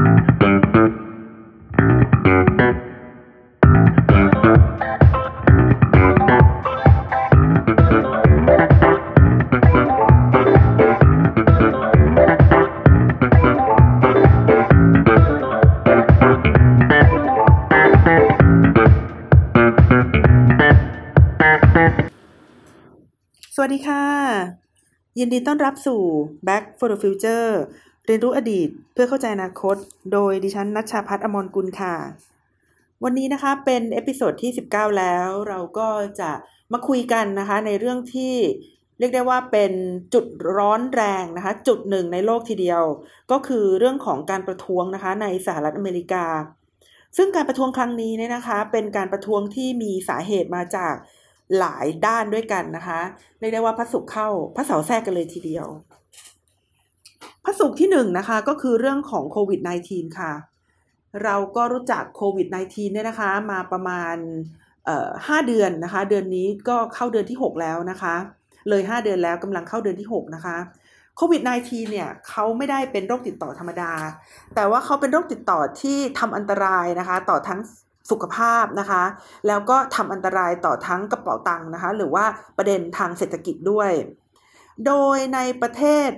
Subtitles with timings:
[0.00, 0.02] ส
[23.62, 24.04] วัสดีค่ะ
[25.18, 26.00] ยินดีต้อนรับสู่
[26.48, 27.50] Back for the Future
[28.08, 29.76] เรียนรู้อดีตเพื่อเข้าใจอนาคต
[30.12, 31.94] โดยดิฉันนัชชาพัฒน์อมรกุลค่ะ
[33.04, 35.88] วันนี้นะคะเป็น episode ที่ 19 แล้ว เราก็
[36.20, 36.30] จะ
[36.72, 38.34] มาคุยกันนะคะ ในเรื่องที่
[38.98, 39.72] เรียกได้ว่าเป็น
[40.14, 42.82] จุดร้อนแรงนะคะ จุดหนึ่งในโลกทีเดียว
[43.30, 46.24] ก็คือเรื่องของการประท้วงนะคะในสหรัฐอเมริกา
[47.16, 50.94] ซึ่งการประท้วงครั้งนี้เนี่ยนะคะ เป็นการประท้วงที่มีสาเหตุมาจาก
[51.58, 53.00] หลายด้านด้วยกันนะคะ
[53.38, 55.68] เรียกได้ว่าพระศุกร์เข้าพระเสาแทรกกันเลยทีเดียว
[57.48, 60.32] ระศุกร์ที่หนึ่งนะคะก็คือเรื่องของโควิด -19 ค่ะ
[61.24, 64.16] เราก็รู้จักโควิด -19 เนี่ยนะคะมาประมาณ
[65.26, 68.14] ห้าเดือนนะคะ เดือนนี้ก็เข้าเดือนที่ 6 แล้วนะคะ
[68.68, 70.56] เลย 5 เดือนแล้วกำลังเข้าเดือนที่ 6 นะคะ
[71.16, 73.92] โควิด -19 เนี่ยเขาไม่ได้เป็นโรคติดต่อธรรมดา
[74.54, 77.60] แต่ว่าเขาเป็นโรคติดต่อที่ทำอันตรายนะคะ ต่อทั้ง
[78.10, 79.02] สุขภาพนะคะ
[79.48, 82.24] แล้วก็ทำอันตรายต่อทั้งกระเป๋าตังค์นะคะ หรือว่า
[82.56, 83.90] ประเด็นทางเศรษฐกิจด้วย
[84.86, 86.08] โดยในประเทศ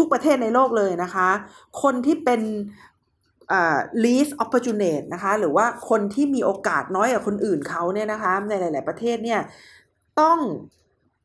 [0.00, 1.28] ทุกๆประเทศในโลกเลยนะคะ
[1.82, 2.40] คนที่เป็น
[3.52, 9.40] อ่า least opportunate นะคะหรือว่าคนที่มีโอกาสน้อยกว่าคนอื่นเขาเนี่ยนะคะในหลาย ๆ ประเทศเนี่ย
[10.20, 10.38] ต้อง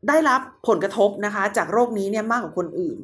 [0.08, 2.98] ได้รับผลกระทบนะคะจากโรคนี้เนี่ยมากกว่าคนอื่น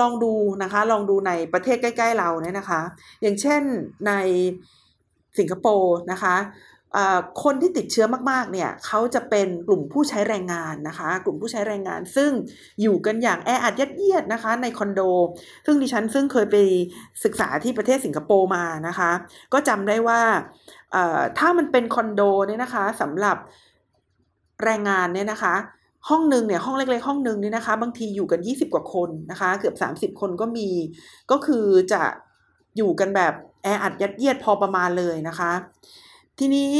[0.00, 2.80] ลองดูนะคะลองดูในประเทศใกล้ ๆ เราเนี่ยนะคะ
[3.22, 3.62] อย่างเช่น
[4.06, 4.12] ใน
[5.38, 6.36] สิงคโปร์นะคะ
[7.42, 12.30] คนที่ติดเชื้อมากๆ เนี่ยเขาจะเป็นกลุ่มผู้ใช้แรงงานนะคะ กลุ่มผู้ใช้แรงงาน ซึ่ง
[12.82, 15.00] อยู่กันอย่างแออัดยัดเยียดนะคะ ในคอนโด
[15.66, 16.56] ซึ่งดิฉันซึ่งเคยไป
[17.24, 19.10] ศึกษาที่ประเทศสิงคโปร์มานะคะ
[19.52, 20.20] ก็จำได้ว่า
[21.38, 23.36] ถ้ามันเป็นคอนโดเนี่ยนะคะสำหรับ
[24.64, 25.54] แรงงานเนี่ยนะคะ
[26.08, 30.68] ห้องหนึ่งเนี่ยห้องเล็กๆห้องหนึ่งเนี่ยนะคะ บางทีอยู่กัน 20 กว่าคนนะคะ เกือบ 30 คนก็มี
[31.30, 32.02] ก็คือจะ
[32.76, 35.52] อยู่กันแบบแออัดยัดเยียดพอประมาณเลยนะคะ
[36.38, 36.72] ทีนี้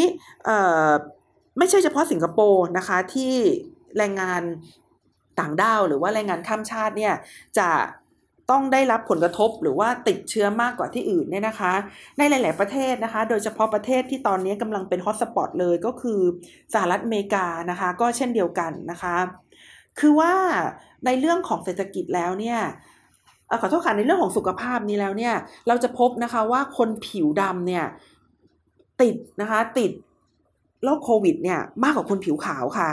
[1.59, 3.35] ไม่ใช่เฉพาะสิงคโปร์นะคะที่
[3.99, 4.43] แรงงาน
[5.39, 7.15] ต่างด้าวหรือว่าแรงงานข้ามชาติเนี่ย
[7.59, 7.69] จะ
[8.51, 11.73] ต้องได้รับผลกระทบหรือว่าติดเชื้อมากกว่าที่อื่นเนี่ยนะคะ
[12.19, 16.21] ในหลาย ๆ ประเทศนะคะ โดยเฉพาะประเทศที่ตอนนี้กำลังเป็นฮอตสปอตเลยก็คือ
[16.75, 19.17] สหรัฐอเมริกานะคะ ก็เช่นเดียวกันนะคะ
[20.01, 20.35] คือว่า
[21.07, 22.61] ในเรื่องของเศรษฐกิจแล้วเนี่ย
[23.61, 25.35] ขอโทษค่ะในเรื่องของสุขภาพนี้แล้วเนี่ย
[25.69, 27.85] เราจะพบนะคะว่าคนผิวดำเนี่ย
[29.03, 29.91] ติดนะคะติด
[30.85, 32.91] โรคโควิดเนี่ยมากกว่าคนผิวขาวค่ะ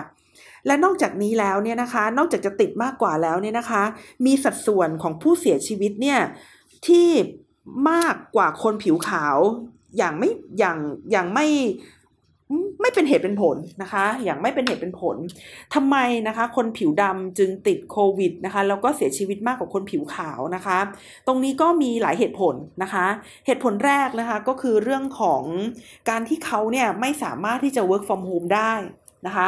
[0.66, 3.84] และนอกจากนี้แล้วเนี่ยนะคะ นอกจากจะติดมากกว่าแล้วเนี่ยนะคะ
[4.26, 6.20] มีสัดส่วนของผู้เสียชีวิตเนี่ย
[6.88, 7.10] ที่
[7.92, 9.38] มากกว่าคนผิวขาว
[9.98, 10.30] อย่างไม่
[10.60, 10.78] อย่าง
[11.12, 11.48] อย่างไม่
[12.82, 15.18] ไม่เป็นเหตุเป็นผลนะคะ อย่างไม่เป็นเหตุเป็นผล
[15.74, 15.98] ทำไม
[16.28, 20.78] นะคะ คนผิวดำจึงติดโควิดนะคะ แล้วก็เสียชีวิตมากกว่าคนผิวขาวนะคะ
[21.28, 23.06] ตรงนี้ก็มีหลายเหตุผลนะคะ
[23.46, 25.44] เหตุผลแรกนะคะก็คือเรื่องของ
[26.10, 28.74] การที่เขาเนี่ยไม่สามารถที่จะ work from home ได้
[29.28, 29.48] นะคะ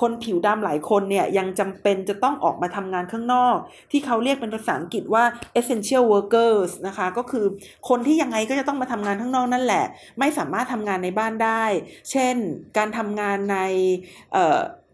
[0.00, 3.56] คนผิวดำหลายคนเนี่ยยังจำเป็นจะต้องออกมาทำงานข้างนอก
[3.90, 5.24] ที่เขาเรียกเป็นภาษาอังกฤษว่า
[5.60, 7.46] essential workers นะคะก็คือ
[7.88, 9.84] คนที่ยังไงก็จะต้องมาทำงานข้างนอกนั่นแหละ
[10.18, 11.64] ไม่สามารถทำงานในบ้านได้
[12.10, 12.36] เช่น
[12.76, 13.58] การทำงานใน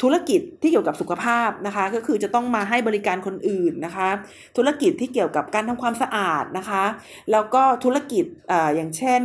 [0.02, 4.08] ธุรกิจที่เกี่ยวกับสุขภาพนะคะก็คือจะต้องมาให้บริการคนอื่นนะคะ
[4.56, 6.84] ธุรกิจที่เกี่ยวกับการทำความสะอาดนะคะ
[7.32, 9.22] แล้วก็ธุรกิจออย่างเช่น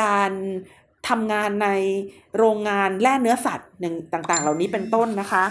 [0.00, 0.32] การ
[1.08, 1.68] ทำงานใน
[2.36, 5.44] โรงงานแล่เนื้อสัตว์อย่งต่างๆ เหล่านี้เป็นต้นนะคะ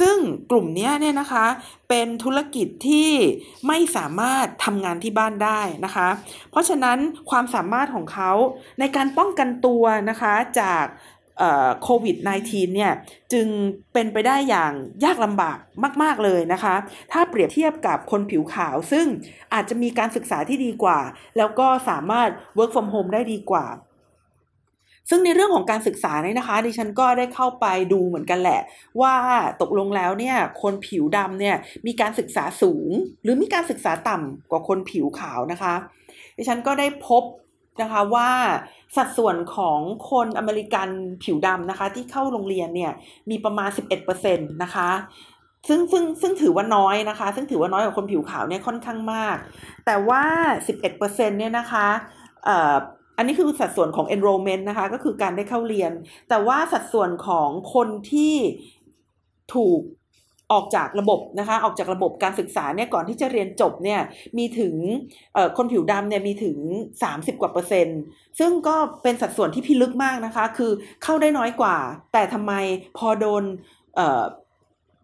[0.00, 0.16] ซึ่ง
[0.50, 1.46] กลุ่มนี้เนี่ยนะคะ
[1.88, 3.10] เป็นธุรกิจที่
[3.66, 6.08] ไม่สามารถทำงานที่บ้านได้นะคะ
[6.50, 6.98] เพราะฉะนั้น
[7.30, 8.32] ความสามารถของเขา
[8.78, 10.84] ในการป้องกันตัวนะคะจาก
[11.82, 12.16] โควิด
[12.46, 12.92] -19 เนี่ย
[13.32, 13.46] จึง
[13.92, 14.72] เป็นไปได้อย่าง
[15.04, 15.58] ยากลำบาก
[16.02, 16.74] มาก ๆ เลยนะคะ
[17.12, 19.06] ถ้าเปรียบเทียบกับคนผิวขาว ซึ่ง
[19.54, 21.00] อาจจะมีการศึกษาที่ดีกว่า
[21.38, 22.28] แล้วก็สามารถ
[22.58, 23.66] work from home ได้ดีกว่า
[25.10, 28.60] ซึ่งในเรื่องของการศึกษาเนี่ยนะคะ ดิฉันก็ได้เข้าไปดูเหมือนกันแหละ
[29.00, 29.14] ว่า
[29.62, 32.90] ตกลงแล้วเนี่ยคนผิวดำเนี่ยมีการศึกษาสูง
[33.22, 35.74] หรือมีการศึกษาต่ำกว่าคนผิวขาวนะคะ
[36.36, 37.22] ดิฉันก็ได้พบ
[37.82, 38.30] นะคะว่า
[38.96, 39.80] สัดส่วนของ
[40.10, 40.88] คนอเมริกัน
[41.24, 42.92] ผิวดำนะคะ ที่เข้าโรงเรียนเนี่ย
[43.30, 43.70] มีประมาณ
[44.16, 44.90] 11%นะคะ
[45.68, 49.36] ซึ่งซึ่งซึ่งถือว่าน้อยนะคะ ซึ่งถือว่าน้อยกว่าคนผิวขาวเนี่ยค่อนข้างมาก
[49.86, 50.22] แต่ว่า
[50.78, 51.86] 11%เนี่ยนะคะ
[52.48, 55.92] อัันนี้คือสัดส่วนของ enrollment นะคะ ก็คือการได้เข้าเรียน
[56.28, 58.34] แต่ว่าสัดส่วนของคนที่
[59.54, 59.80] ถูก
[60.52, 64.00] ออกจากระบบนะคะ ออกจากระบบการศึกษาเนี่ยก่อนที่จะเรียนจบเนี่ย
[64.38, 64.74] มีถึง
[65.56, 66.56] คนผิวดำเนี่ยมีถึง
[67.00, 68.00] 30 กว่าเปอร์เซ็นต์
[68.38, 70.72] ซึ่งก็เป็นสัดส่วนที่พิลึกมากนะคะ คือ
[71.02, 71.76] เข้าได้น้อยกว่า
[72.12, 72.52] แต่ทำไม
[72.98, 73.42] พอโดน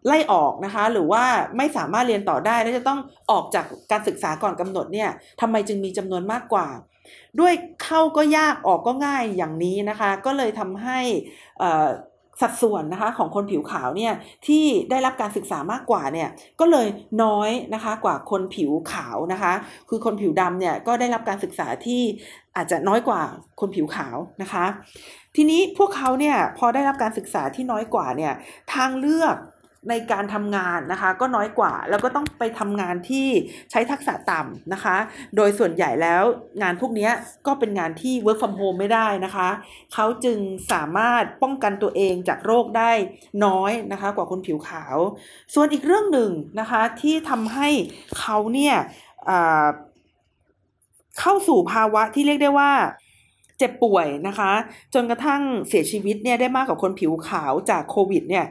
[0.07, 1.23] ไล่ออกนะคะ หรือว่า
[1.57, 2.99] ไม่สามารถเรียนต่อได้ และจะต้อง
[3.31, 5.09] ออกจากการศึกษาก่อนกำหนดเนี่ย
[5.41, 6.67] ทำไมจึงมีจำนวนมากกว่า
[7.39, 10.99] ด้วยเข้าก็ยากออกก็ง่ายอย่างนี้นะคะ ก็เลยทำให้
[12.41, 14.13] สัดส่วนนะคะของคนผิวขาวเนี่ย
[14.47, 16.87] ที่ได้รับการศึกษามากกว่าเนี่ยก็เลย
[17.23, 19.53] น้อยนะคะกว่าคนผิวขาวนะคะ
[19.89, 22.01] คือคนผิวดำเนี่ยก็ได้รับการศึกษาที่
[22.55, 23.21] อาจจะน้อยกว่า
[23.59, 24.65] คนผิวขาวนะคะ
[25.35, 28.33] ทีนี้พวกเขาเนี่ยพอได้รับการศึกษาที่น้อยกว่าเนี่ย
[28.73, 29.35] ทางเลือก
[29.89, 33.27] ในการทำงานนะคะก็น้อยกว่า แล้วก็ต้องไปทำงานที่
[33.71, 34.95] ใช้ทักษะต่ำนะคะ
[35.35, 36.23] โดยส่วนใหญ่แล้ว
[36.61, 37.09] งานพวกนี้
[37.47, 39.49] ก็เป็นงานที่ work from home ไม่ได้นะคะ
[39.93, 40.37] เขาจึง
[40.71, 42.91] สามารถป้องกันตัวเองจากโรคได้
[43.45, 44.97] น้อยนะคะกว่าคนผิวขาว
[45.53, 47.69] ส่วนอีกเรื่องหนึ่งนะคะที่ทำให้
[48.19, 48.75] เขาเนี่ย
[51.19, 52.71] เข้าสู่ภาวะที่เรียกได้ว่า
[53.57, 54.51] เจ็บป่วยนะคะ
[54.93, 58.45] จนกระทั่งเสียชีวิตเนี่ยได้มากกว่าคนผิวขาวจากโควิดเนี่ย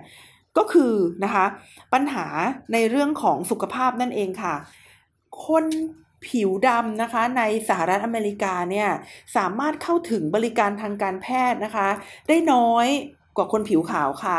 [0.59, 0.93] ก็คือ
[1.25, 1.45] นะคะ
[1.93, 2.27] ปัญหา
[2.73, 4.55] ในเรื่องของสุขภาพนั่นเองค่ะ
[5.47, 5.65] คน
[6.27, 8.89] ผิวดำนะคะในสหรัฐอเมริกาเนี่ย
[9.37, 11.89] สามารถเข้าถึงบริการทางการแพทย์นะคะ
[12.29, 12.89] ได้น้อย
[13.37, 14.39] กว่าคนผิวขาวค่ะ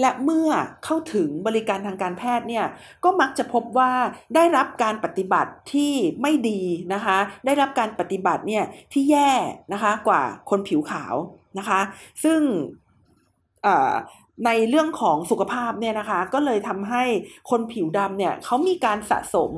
[0.00, 0.50] และเมื่อ
[0.84, 2.66] เข้าถึงบริการทางการแพทย์เนี่ย
[3.04, 3.92] ก็มักจะพบว่า
[4.34, 5.92] ได้รับการปฏิบัติที่
[6.22, 6.60] ไม่ดี
[6.94, 9.32] นะคะ ได้รับการปฏิบัติเนี่ยที่แย่
[9.72, 11.14] นะคะกว่าคนผิวขาว
[11.58, 11.80] นะคะ
[12.24, 12.40] ซึ่ง
[14.46, 17.02] ในเรื่องของสุขภาพเนี่ยนะคะ ก็เลยทำให้
[17.50, 19.52] คนผิวดำเนี่ยเขามีการสะสม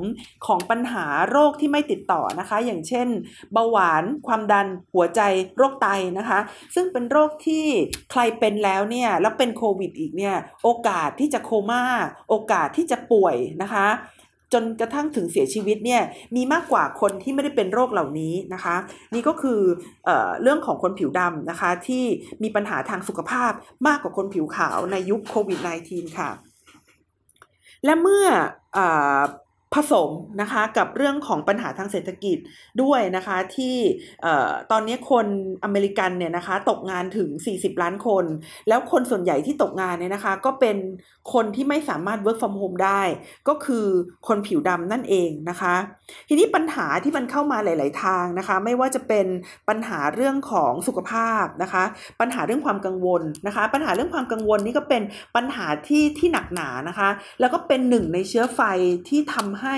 [0.45, 3.07] ของปัญหาโรคที่ไม่ติดต่อนะคะ อย่างเช่น
[3.53, 5.21] เบาหวานความดันหัวใจ
[5.57, 5.87] โรคไต
[6.17, 6.39] นะคะ
[6.75, 7.65] ซึ่งเป็นโรคที่
[8.11, 11.83] ใครเป็นแล้วเนี่ยแล้วเป็นโควิดอีกเนี่ยโอกาสที่จะโคม่า
[12.29, 13.87] โอกาสที่จะป่วยนะคะ
[14.53, 16.01] จนกระทั่งถึงเสียชีวิตเนี่ย
[16.35, 18.75] มีมากกว่าคนที่ไม่ได้เป็นโรคเหล่านี้นะคะ
[19.13, 19.61] นี่ก็คือ
[20.05, 22.03] เออเรื่องของคนผิวดำนะคะ ที่
[22.43, 23.51] มีปัญหาทางสุขภาพ
[23.87, 25.59] มากกว่าคนผิวขาวในยุคโควิด
[25.89, 26.29] -19 ค่ะ
[27.85, 28.25] และเมื่อ
[28.77, 28.79] อ
[29.75, 30.09] ผสม
[30.41, 32.37] นะคะกับเรื่องของปัญหาทางเศรษฐกิจ
[32.81, 33.75] ด้วยนะคะที่
[34.71, 35.25] ตอนนี้คน
[35.63, 38.25] อเมริกันเนี่ยนะคะตกงานถึง 40 ล้านคน
[38.67, 40.77] แล้วคนส่วนใหญ่ที่ตกงานเนี่ยนะคะก็เป็น
[41.33, 43.01] คนที่ไม่สามารถ work from home ได้
[43.47, 43.85] ก็คือ
[44.27, 45.75] คนผิวดำนั่นเองนะคะ
[46.27, 49.27] ทีนี้ปัญหาที่มันเข้ามาหลาย ๆ ทางนะคะ ไม่ว่าจะเป็น
[49.69, 51.83] ปัญหาเรื่องของสุขภาพนะคะ
[52.19, 55.01] ปัญหาเรื่องความกังวลนะคะ ปัญหาเรื่องความกังวลนี่ก็เป็น
[55.35, 57.09] ปัญหาที่ที่หนักหนานะคะ
[57.39, 58.61] แล้วก็เป็นหนึ่งในเชื้อไฟ
[59.09, 59.77] ที่ทำให้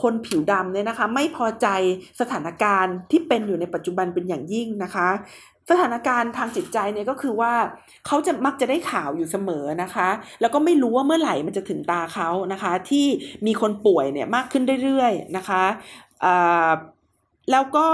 [0.00, 1.66] คนผิวดำเนี่ยนะคะ ไม่พอใจ
[2.20, 5.08] สถานการณ์ที่เป็นอยู่ในปัจจุบันเป็นอย่างยิ่งนะคะ
[5.70, 7.52] สถานการณ์ทางจิตใจเนี่ยก็คือว่า
[8.06, 10.08] เขาจะมักจะได้ข่าวอยู่เสมอนะคะ
[10.40, 13.06] แล้วก็ไม่รู้ว่าเมื่อไหร่มันจะถึงตาเขานะคะ ที่
[13.46, 15.64] มีคนป่วยเนี่ยมากขึ้นเรื่อยๆนะคะ
[17.50, 17.88] แล้วก็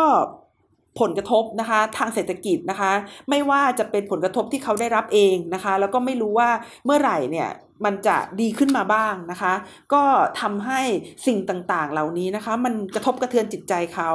[1.01, 2.93] ผลกระทบนะคะทางเศรษฐกิจนะคะ
[3.31, 6.51] ไม่ว่าจะเป็นผลกระทบที่เขาได้รับเองนะคะ แล้วก็ไม่รู้ว่า
[6.85, 7.49] เมื่อไหร่เนี่ย
[7.85, 9.55] มันจะดีขึ้นมาบ้างนะคะ
[9.93, 10.03] ก็
[10.41, 10.81] ทำให้
[11.27, 14.11] สิ่งต่างๆเหล่านี้นะคะ มันกระทบกระเทือนจิตใจเขา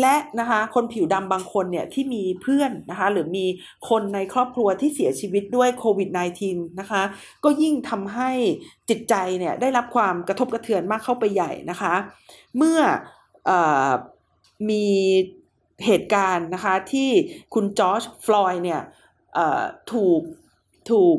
[0.00, 3.46] และนะคะคนผิวดำบางคนเนี่ยที่มีเพื่อนนะคะหรือมี
[3.88, 6.08] คนในครอบครัวที่เสียชีวิตด้วยโควิด
[6.44, 7.02] -19 นะคะ
[7.44, 8.30] ก็ยิ่งทำให้
[8.88, 11.94] จิตใจเนี่ยได้รับความกระทบกระเทือนมากเข้าไปใหญ่นะคะ
[12.56, 12.78] เมื่อ
[13.50, 13.52] อ
[14.70, 14.86] มี
[15.86, 17.10] เหตุการณ์นะคะที่
[17.54, 18.80] คุณจอร์จฟลอยด์เนี่ย
[19.92, 20.20] ถูก
[20.92, 21.16] ถูก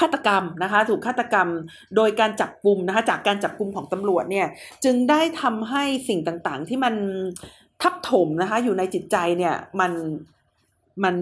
[0.00, 1.48] ฆาตกรรมนะคะถูกฆาตกรรม
[1.96, 4.46] โดยการจับกลุ่มนะคะจากการจับกลุ่มของตำรวจเนี่ย
[4.84, 6.94] จึงได้ทำให้สิ่งต่างๆ ที่มัน
[7.82, 9.92] ทับถมนะคะอยู่ในจิตใจเนี่ยมัน
[11.04, 11.16] มัน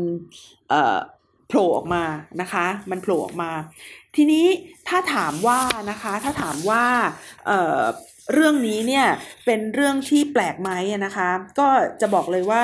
[1.48, 2.04] โผล่ออกมา
[2.40, 3.50] นะคะมันโผล่ออกมา
[4.16, 4.46] ทีนี้
[4.88, 6.84] ถ้าถามว่านะคะถ้าถามว่า
[7.46, 9.06] เเรื่องนี้เนี่ย
[9.46, 10.70] เป็นเรื่องที่แปลกไหม
[11.06, 11.28] นะคะ
[11.58, 11.68] ก็
[12.00, 12.62] จะบอกเลยว่า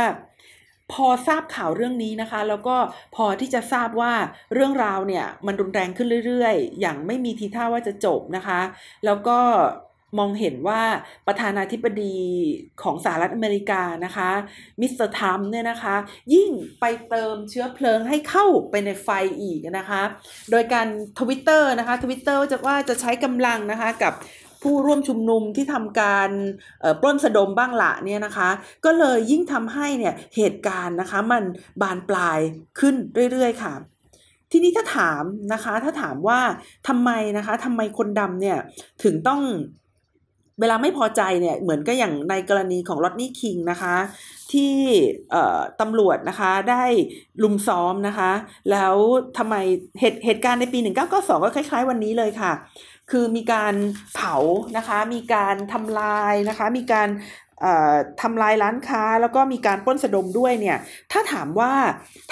[0.92, 2.76] พอทราบข่าวเรื่องนี้นะคะ แล้วก็
[3.16, 4.12] พอที่จะทราบว่า
[4.54, 8.61] เรื่องราวเนี่ยมันรุนแรงขึ้นเรื่อยๆ อย่างไม่มีทีท่าว่าจะจบนะคะ
[9.04, 9.38] แล้วก็
[10.18, 10.83] มองเห็นว่า
[11.26, 12.16] ประธานาธิบดี
[12.83, 14.30] ของสหรัฐอเมริกานะคะ
[14.80, 15.97] มิสเตอร์ทรัมป์เนี่ยนะคะ
[16.35, 19.09] ยิ่งไปเติมเชื้อเพลิงให้เข้าไปในไฟ
[19.40, 20.02] อีกนะคะ
[20.50, 20.87] โดยการ
[21.18, 24.12] ทวิตเตอร์นะคะทวิตเตอร์จะว่าจะใช้กำลังนะคะกับ
[24.62, 26.31] ผู้ร่วมชุมนุมที่ทำการ
[27.00, 28.49] ปล้นสะดมบ้างละเนี่ยนะคะ
[28.85, 31.43] ก็เลยยิ่งทำให้เนี่ยเหตุการณ์นะคะมัน
[31.83, 32.38] บานปลาย
[32.81, 32.95] ขึ้น
[33.33, 33.75] เรื่อยๆค่ะ
[34.53, 35.23] ทีนี้ถ้าถาม
[35.53, 36.41] นะคะถ้าถามว่า
[36.88, 38.59] ทำไมนะคะทำไมคนดำเนี่ย
[39.03, 39.43] ถึงต้อง
[40.61, 43.95] เวลาไม่พอใจเนี่ยเหมือนก็อย่างในกรณีของลอตนี่คิงนะคะ
[44.53, 44.75] ที่
[45.81, 46.85] ตำรวจนะคะได้
[47.43, 48.31] ลุมซ้อมนะคะ
[48.71, 48.95] แล้ว
[49.38, 49.55] ทำไม
[50.00, 52.53] เหตุเหตุการณ์ในปี 1992 ก็คล้าย ๆ วันนี้เลยค่ะ
[53.11, 53.75] คือมีการ
[54.15, 54.37] เผา
[54.77, 57.09] นะคะ มีการทำลายนะคะ มีการ
[58.23, 60.79] ทำลายร้านค้าแล้วก็มีการป้นสะดมด้วยเนี่ย
[61.12, 61.73] ถ้าถามว่า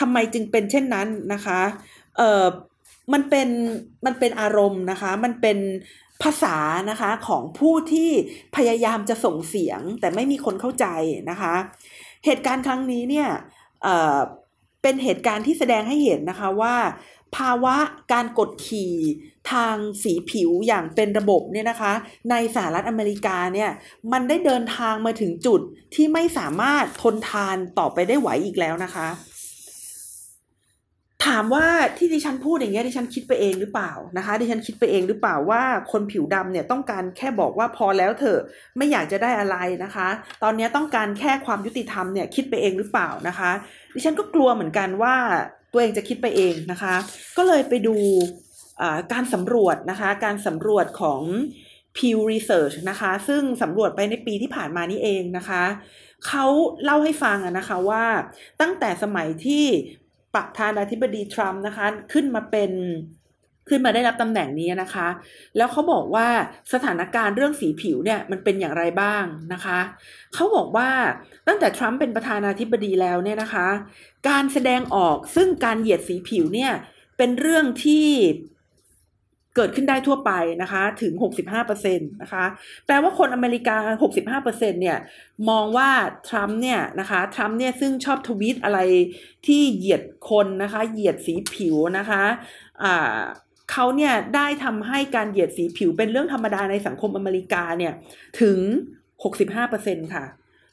[0.00, 1.60] ทำไมจึงเป็นเช่นนั้นนะคะ
[2.16, 2.44] เออ
[3.12, 3.48] มันเป็น
[4.06, 5.58] มันเป็นอารมณ์นะคะ มันเป็น
[6.22, 6.56] ภาษา
[6.90, 8.10] นะคะของผู้ที่
[8.56, 10.86] พยายามจะส่งเสียงแต่ไม่มีคนเข้าใจ
[11.30, 11.54] นะคะ
[12.24, 13.28] เหตุการณ์ครั้งนี้เนี่ย
[13.82, 14.18] เออ
[14.82, 16.74] เป็นเหตุการณ์ที่แสดงให้เห็นนะคะว่า
[17.36, 17.76] ภาวะ
[18.12, 18.94] การกดขี่
[19.52, 21.92] ทางสีผิวอย่างเป็นระบบเนี่ยนะคะ
[22.30, 23.70] ในสหรัฐอเมริกาเนี่ย
[24.12, 25.60] มันได้เดินทางมาถึงจุด
[25.94, 29.08] ที่ไม่สามารถทนทานต่อไปได้ไหวอีกแล้วนะคะ
[31.26, 35.62] ถามว่าที่ดิฉันพูดอย่างเงี้ยดิฉันคิดไปเองหรือเปล่านะคะ ดิฉันคิดไปเองหรือเปล่าว่า
[35.92, 38.40] คนผิวดำเนี่ยต้องการแค่บอกว่าพอแล้วเถอะ
[38.76, 40.08] ไม่อยากจะได้อะไรนะคะ
[40.42, 43.50] ตอนนี้ต้องการแค่ความยุติธรรมเนี่ยคิดไปเองหรือเปล่านะคะ
[43.94, 45.14] ดิฉันก็กลัวเหมือนกันว่า
[45.72, 46.94] ตัวเองจะคิดไปเองนะคะ
[47.36, 47.96] ก็เลยไปดู
[49.12, 51.22] การสำรวจนะคะการสำรวจของ
[51.96, 55.64] Pew Research นะคะซึ่งสำรวจไปในปีที่ผ่านมานี้เองนะคะ
[56.26, 56.46] เขา
[56.84, 58.04] เล่าให้ฟังนะคะว่า
[58.60, 59.64] ตั้งแต่สมัยที่
[60.34, 62.72] ประธานาธิบดีทรัมป์นะคะขึ้นมาเป็น
[63.68, 65.08] ขึ้นมาได้รับตำแหน่งนี้นะคะ
[65.56, 66.28] แล้วเขาบอกว่า
[66.72, 69.78] สถานการณ์เรื่องสีผิวเนี่ยมันเป็นอย่างไรบ้างนะคะ
[70.34, 70.90] เขาบอกว่า
[71.48, 73.68] ตั้งแต่ทรัมป์เป็นประธานาธิบดีแล้วเนี่ยนะคะ
[74.28, 76.72] การแสดงออกซึ่งการเหยียดสีผิวเนี่ย
[77.18, 78.08] เป็นเรื่องที่
[79.56, 80.32] เกิดขึ้นได้ทั่วไป
[80.62, 81.12] นะคะถึง
[81.62, 82.44] 65%นะคะ
[82.86, 83.76] แปลว่าคนอเมริกา
[84.42, 84.98] 65%เนี่ย
[85.50, 85.90] มองว่า
[86.28, 88.80] ทรัมป์เนี่ยนะคะทรัมป์เนี่ยซึ่งชอบทวีตอะไร
[89.46, 92.22] ที่เหยียดคนนะคะเหยียดสีผิวนะคะ
[92.82, 93.18] อ่า
[93.72, 97.92] เขาเนี่ยได้ทำให้การเหยียดสีผิวเป็นเรื่องธรรมดาในสังคมอเมริกาเนี่ย
[98.40, 98.58] ถึง
[99.32, 100.24] 65%ค่ะ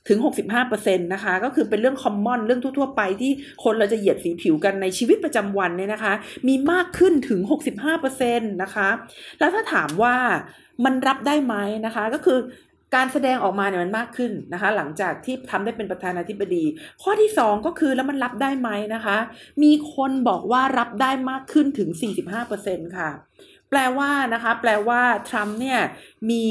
[0.07, 0.19] ถึง
[0.61, 3.31] 65%นะคะ ก็คือเป็นเรื่องคอมมอนเรื่องทั่วๆไปที่
[3.63, 6.13] คนเราจะเหยียดสีผิวกันในชีวิตประจำวันเนี่ยนะคะ
[6.47, 7.39] มีมากขึ้นถึง
[8.01, 8.89] 65%นะคะ
[9.39, 10.15] แล้วถ้าถามว่า
[10.85, 11.55] มันรับได้ไหม
[11.85, 12.39] นะคะ ก็คือ
[12.95, 16.63] การแสดงออกมาเนี่ยมันมากขึ้นนะคะ หลังจากที่ทำได้เป็นประธานาธิบดี
[17.01, 19.17] ข้อที่ 2 ก็คือแล้วมันรับได้ไหมนะคะ
[19.63, 21.89] มีคนบอกว่ารับได้มากขึ้นถึง
[22.43, 23.09] 45%ค่ะ
[23.73, 25.79] แปลว่านะคะ แปลว่าทรัมป์เนี่ย
[26.31, 26.45] มี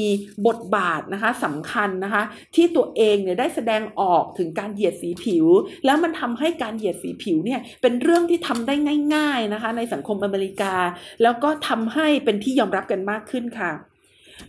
[0.47, 2.23] บทบาทนะคะสำคัญนะคะ
[2.55, 5.45] ที่ตัวเองเนี่ยได้แสดงออกถึงการเหยียดสีผิว
[5.85, 8.75] แล้วมันทำให้การเหยียดสีผิวเนี่ยเป็นเรื่องที่ทำได้
[9.15, 10.73] ง่าย ๆนะคะ ในสังคมอเมริกา
[11.23, 13.92] แล้วก็ทำให้เป็นที่ยอมรับกันมากขึ้นค่ะ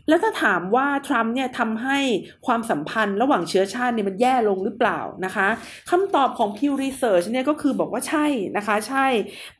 [0.09, 1.99] แล้วถ้าถามว่าทรัมป์เนี่ยทำให้
[2.47, 5.49] ความสัมพันธ์ระหว่างเชื้อชาติเนี่ยมันแย่ลงหรือเปล่านะคะ
[5.91, 8.27] คำตอบของ Pew Research เนี่ยก็คือบอกว่าใช่
[8.57, 9.07] นะคะใช่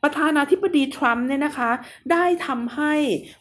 [0.03, 1.71] ประธานาธิบดีทรัมป์เนี่ยนะคะ
[2.11, 2.93] ได้ทำให้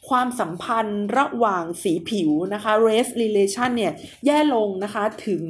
[0.08, 3.92] ความสัมพันธ์ระหว่างสีผิวนะคะ race relation เนี่ย
[4.26, 5.42] แย่ลงนะคะถึง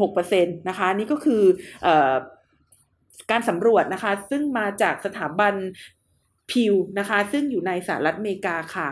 [0.00, 1.42] 56%นะคะนี่ก็คือ
[1.86, 1.88] อ
[3.30, 5.54] การสำรวจนะคะซึ่งมาจากสถาบัน
[6.50, 8.88] พิวนะคะซึ่งอยู่ในสหรัฐอเมริกาค่ะ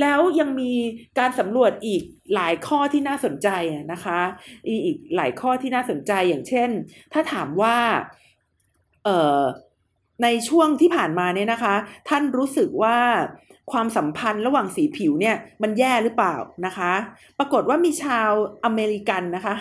[0.00, 0.72] แล้วยังมี
[1.18, 2.02] การสำรวจอีก
[2.34, 3.48] หลายข้อที่น่าสนใจ
[3.92, 4.20] นะคะ
[4.86, 6.70] อีกหลายข้อที่น่าสนใจอย่างเช่น
[7.12, 7.76] ถ้าถามว่า
[9.04, 9.42] เอ่อ
[10.22, 11.74] ในช่วงที่ผ่านมาเนี่ยนะคะ
[12.08, 12.98] ท่านรู้สึกว่า
[13.72, 16.34] ความสัมพันธ์ระหว่างสีผิวเนี่ยมันแย่หรือเปล่า
[16.66, 16.92] นะคะ
[17.38, 18.30] ปรากฏว่ามีชาว
[18.64, 19.52] อเมริกันนะคะ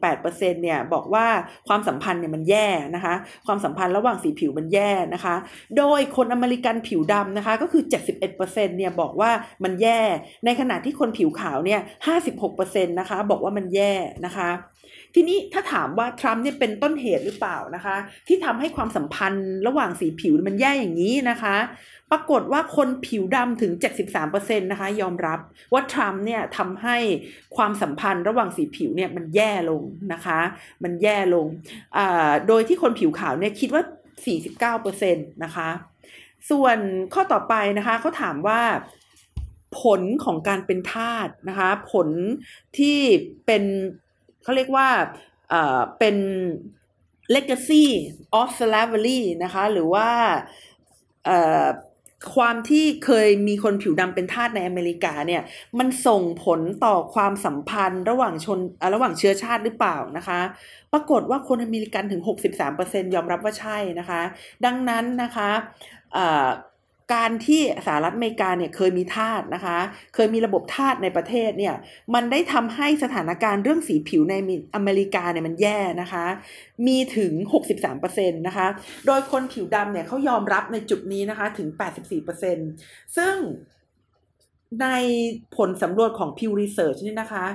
[0.00, 1.26] 58%เนี่ยบอกว่า
[1.68, 3.14] ความสัมพันธ์เนี่ยมันแย่นะคะ
[3.46, 5.34] ความสัมพันธ์ระหว่างสีผิวมันแย่นะคะ
[5.78, 7.82] โดยคนอเมริกันผิวดำนะคะก็คือ
[8.30, 9.30] 71%เนี่ยบอกว่า
[9.64, 10.00] มันแย่
[10.44, 11.80] ในขณะที่คนผิวขาวเนี่ย
[12.34, 13.92] 56%นะคะบอกว่ามันแย่
[14.26, 14.50] นะคะ
[15.18, 17.96] ทีนี้ถ้าถามว่าทรัมป์เนี่ยเป็นต้นเหตุหรือเปล่านะคะ
[18.28, 21.56] ที่ทำให้ความสัมพันธ์ระหว่างสีผิวมันแย่อย่างนี้นะคะ
[22.10, 23.72] ปรากฏว่าคนผิวดำถึง
[24.16, 25.38] 73%นะคะยอมรับ
[25.72, 26.96] ว่าทรัมป์เนี่ยทำให้
[27.56, 29.82] ความสัมพันธ์ระหว่างสีผิวเนี่ยมันแย่ลง
[30.12, 30.38] นะคะ
[30.82, 31.46] มันแย่ลง
[32.48, 33.82] โดยที่คนผิวขาวเนี่ยคิดว่า
[34.84, 35.68] 49%นะคะ
[36.50, 36.78] ส่วน
[37.14, 38.60] ข้อต่อไปนะคะเขาถามว่า
[39.80, 42.08] ผลของการเป็นทาสนะคะ ผล
[42.78, 42.98] ที่
[43.46, 43.64] เป็น
[44.46, 44.88] เขาเรียกว่า
[45.98, 46.16] เป็น
[47.34, 47.84] legacy
[48.40, 50.08] of slavery นะคะ หรือว่า
[52.34, 55.42] ความที่เคยมีคนผิวดำเป็นทาสในอเมริกาเนี่ย
[55.78, 58.58] มันส่งผลต่อความสัมพันธ์ระหว่างชน
[58.94, 60.40] ระหว่างเชื้อชาติหรือเปล่านะคะ
[60.92, 62.22] ปรากฏว่าคนอเมริกันถึง
[62.68, 64.20] 63%ยอมรับว่าใช่นะคะ
[64.64, 65.50] ดังนั้นนะคะ
[67.14, 69.78] การที่สหรัฐอเมริกาเนี่ยเคยมีทาสนะคะ
[70.14, 71.74] เคยมีระบบทาสในประเทศเนี่ย
[72.14, 74.34] มันได้ทำให้สถานการณ์เรื่องสีผิวใน
[74.74, 76.26] อเมริกาเนี่ยมันแย่นะคะ
[76.86, 77.32] มีถึง
[77.90, 78.66] 63%นะคะ
[79.06, 81.68] โดยคนผิวดำเนี่ยเขายอมรับในจุดนี้นะคะถึง
[82.42, 83.36] 84%ซึ่ง
[84.82, 84.86] ใน
[85.56, 87.46] ผลสำรวจของ Pew Research นี่นะคะ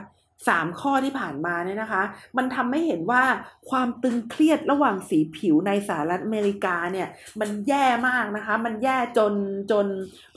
[0.48, 2.03] สามข้อที่ผ่านมาเนี่ยนะคะ
[2.38, 3.24] มันทำให้เห็นว่า
[3.69, 7.07] ความตึงเครียดระหว่างสีผิวในสหรัฐอเมริกาเนี่ย
[7.39, 9.33] มันแย่มากนะคะ มันแย่จน
[9.71, 9.88] จน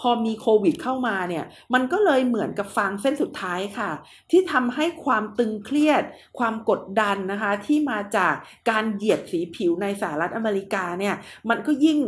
[0.01, 1.45] พอมีโควิดเข้ามาเนี่ย
[1.75, 3.91] มันก็เลยเหมือนกับฟางเส้นสุดท้ายค่ะ
[4.31, 6.03] ที่ทำให้ความตึงเครียด
[6.39, 8.35] ความกดดันนะคะ ที่มาจาก
[8.71, 11.15] การเหยียดสีผิวในสหรัฐอเมริกาเนี่ย
[11.49, 11.99] มันก็ยิ่ง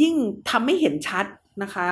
[0.00, 0.14] ยิ่ง
[0.50, 1.26] ทำให้เห็นชัด
[1.62, 1.88] นะคะ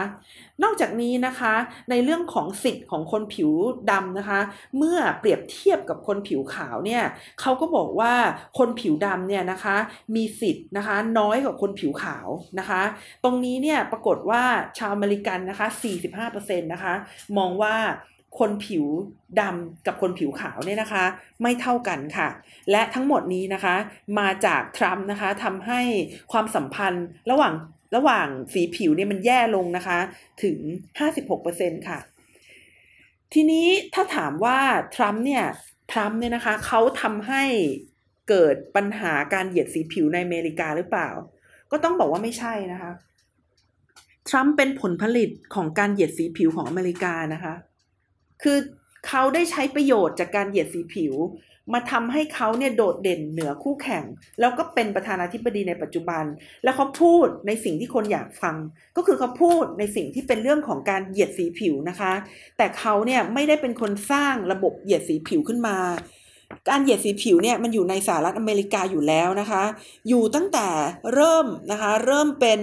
[0.63, 1.55] นอกจากนี้นะคะ
[1.91, 3.51] ในเรื่องของสิทธิ์ของคนผิว
[3.91, 4.41] ดำนะคะ
[4.77, 7.03] เมื่อเปรียบเทียบกับคนผิวขาวเนี่ย
[7.41, 8.13] เขาก็บอกว่า
[8.59, 9.77] คนผิวดำเนี่ยนะคะ
[10.15, 12.29] มีสิทธิ์นะคะน้อยกว่าคนผิวขาว
[12.59, 12.83] นะคะ
[13.25, 14.43] ตรงนี้เนี่ยปรากฏว่า
[14.79, 15.67] ชาวอเมริกันนะคะ
[16.21, 16.95] 45%นะคะ
[17.39, 17.77] มองว่า
[18.41, 18.87] คนผิว
[19.41, 21.05] ดำกับคนผิวขาวเนี่ยนะคะ
[21.43, 22.29] ไม่เท่ากันค่ะ
[22.71, 23.75] และทั้งหมดนี้นะคะ
[24.19, 25.81] มาจากทรัมป์นะคะทำให้
[26.33, 27.55] ความสัมพันธ์ระหว่าง
[27.97, 29.99] ระหว่างสีผิวเนี่ยมันแย่ลงนะคะ
[30.43, 30.59] ถึง
[31.21, 31.99] 56%ค่ะ
[33.33, 34.59] ทีนี้ถ้าถามว่า
[34.95, 35.45] ทรัมป์เนี่ย
[35.93, 37.45] ทรัมป์เนี่ยนะคะเขาทำให้
[38.29, 41.11] เกิดปัญหาการเหยียดสีผิวในอเมริกาหรือเปล่า
[41.71, 42.93] ก็ต้องบอกว่าไม่ใช่นะคะ
[44.29, 47.55] ทรัมป์เป็นผลผลิตของการเหยียดสีผิวของอเมริกานะคะ
[48.43, 48.59] คือ
[49.09, 51.15] เขาได้ใช้ประโยชน์จากการเหยียดสีผิว
[51.73, 54.05] มาทำให้เขาเนี่ยโดดเด่นเหนือคู่แข่ง
[54.41, 56.25] แล้วก็เป็นประธานาธิบดีในปัจจุบัน
[56.65, 58.57] แล้วเขาพูดในสิ่งที่คนอยากฟัง
[58.97, 62.13] ก็คือเขาพูดในสิ่งที่เป็นเรื่องของการเหยียดสีผิวนะคะ
[62.57, 65.79] แต่เขาเนี่ยไม่ได้เป็นคนสร้างระบบเหยียดสีผิวขึ้นมา
[66.69, 69.65] การเหยียดสีผิวเนี่ยมันอยู่ในสหรัฐอเมริกาอยู่แล้วนะคะ
[70.09, 70.69] อยู่ตั้งแต่
[71.15, 72.61] เริ่มนะคะเริ่มเป็น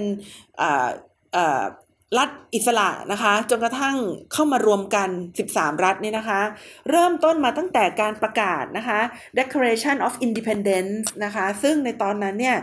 [2.18, 3.96] รัฐอิสระนะคะจนกระทั่ง
[4.34, 5.10] เข้ามารวมกัน
[5.48, 6.42] 13 รัฐเนี่ยนะคะ
[6.90, 9.00] เริ่มต้นมาตั้งแต่การประกาศนะคะ
[9.40, 12.58] Declaration of Independence นะคะ ซึ่งในตอนนั้นเนี่ย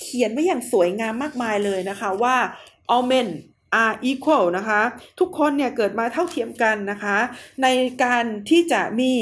[0.00, 2.36] เขียนไว้อย่างสวยงามมากมายเลยนะคะว่า
[2.94, 3.28] all men
[3.82, 4.80] are equal นะคะ
[5.20, 7.16] ทุกคนเนี่ยเกิดมาเท่าเทียมกันนะคะ
[7.62, 7.66] ใน
[8.04, 9.12] การที่จะมี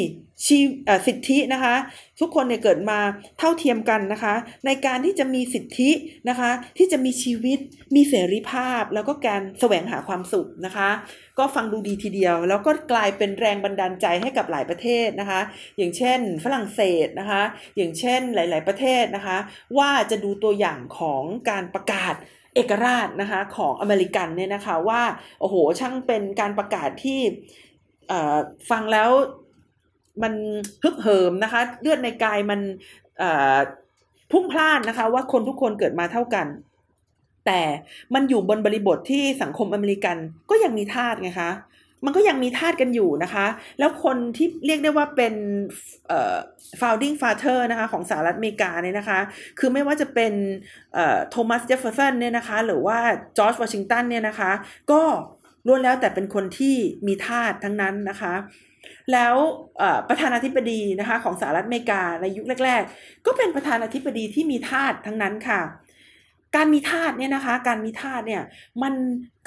[0.44, 0.58] ชี
[1.06, 1.74] สิทธินะคะ
[2.20, 2.98] ทุกคนเนี่ยเกิดมา
[3.38, 4.34] เท่าเทียมกันนะคะ
[4.66, 5.90] ในการที่จะมีสิทธิ
[6.28, 7.58] นะคะ ที่จะมีชีวิต
[7.94, 10.90] มีเสรีภาพ แล้วก็การแสวงหาความสุขนะคะ
[11.38, 15.40] ก็ฟังดูดีทีเดียว แล้วก็กลายเป็นแรงบันดาลใจให้กับหลายประเทศนะคะ
[15.76, 17.42] อย่างเช่น ฝรั่งเศสนะคะ
[17.76, 19.38] อย่างเช่นหลาย ๆ ประเทศนะคะ
[19.78, 22.14] ว่าจะดูตัวอย่างของการประกาศ
[22.54, 25.02] เอกราชนะคะของอเมริกันเนี่ยนะคะว่า
[25.40, 27.20] โอ้โหช่างเป็นการประกาศที่
[28.70, 29.10] ฟังแล้ว
[30.22, 30.32] มัน
[30.82, 32.60] ฮึกเหิมนะคะ เลือดในกายมัน
[34.32, 36.46] พุ่งพล่านนะคะ ว่าคนทุกคนเกิดมาเท่ากัน
[37.46, 37.60] แต่
[38.14, 40.16] มันอยู่บนบริบทที่สังคมอเมริกัน
[40.50, 41.52] ก็ยังมีทาสไงคะ
[42.04, 43.46] มันก็ยังมีทาสกันอยู่นะคะ
[43.78, 45.34] แล้วคนที่เรียกได้ว่าเป็น
[46.80, 49.18] founding father นะคะของสหรัฐอเมริกาเนี่ยนะคะ
[49.58, 50.32] คือไม่ว่าจะเป็น
[51.30, 52.98] โทมัสเจฟเฟอร์สันเนี่ยนะคะ หรือว่า
[53.38, 54.50] จอร์จวอชิงตันเนี่ยนะคะ
[54.90, 55.02] ก็
[55.66, 56.76] ล้วนแล้วแต่เป็นคนที่
[57.06, 58.34] มีทาสทั้งนั้นนะคะ
[59.12, 59.34] แล้ว
[60.08, 65.62] ประธานาธิบดีนะคะของสหรัฐอเมริกาในยุคแรก ๆ ก็เป็นประธานาธิบดีที่มีทาสทั้งนั้นค่ะ
[66.56, 68.42] การมีทาสเนี่ยนะคะ การมีทาสเนี่ย
[68.82, 68.94] มัน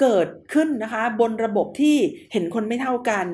[0.00, 1.96] เกิดขึ้นนะคะบนระบบที่
[2.32, 3.26] เห็นคนไม่เท่ากัน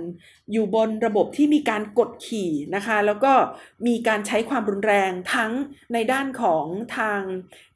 [0.52, 3.32] อยู่บนระบบที่มีการกดขี่นะคะ แล้วก็
[3.86, 5.52] มีการใช้ความรุนแรงทั้ง
[5.92, 6.64] ในด้านของ
[6.96, 7.20] ทาง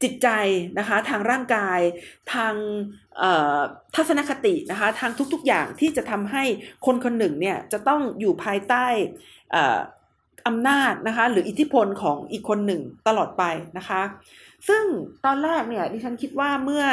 [0.03, 0.29] จิตใจ
[0.79, 1.81] นะคะ ทางร่างกาย
[2.35, 2.55] ทาง
[3.95, 6.45] ทัศนคตินะคะทางทุกๆอย่างที่จะทำให้
[6.87, 8.87] คนคนหนึ่งเนี่ยจะต้องอยู่ภายใต้
[10.47, 13.45] อำนาจนะคะหรืออิทธิพลของอีกคนหนึ่งตลอดไป
[13.79, 14.03] นะคะ
[14.69, 14.85] ซึ่ง
[15.25, 16.85] ตอนแรกเนี่ยดิฉันคิดว่าเมื่อ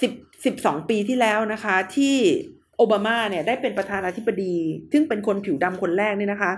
[0.00, 0.12] สิบ
[0.44, 2.16] สิบสองปีที่แล้วนะคะที่
[2.78, 4.54] โอบามาเนี่ยได้เป็นประธานาธิบดี
[4.92, 6.52] ซึ่งเป็นคนผิวดำคนแรกเนี่ยนะคะ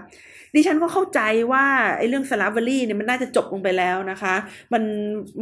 [0.54, 1.20] ดิฉันก็เข้าใจ
[1.52, 1.64] ว่า
[1.98, 4.34] ไอ้เรื่องสลาเวอรี่เนี่ยมันน่าจะจบลงไปแล้วนะคะ
[4.72, 4.82] มัน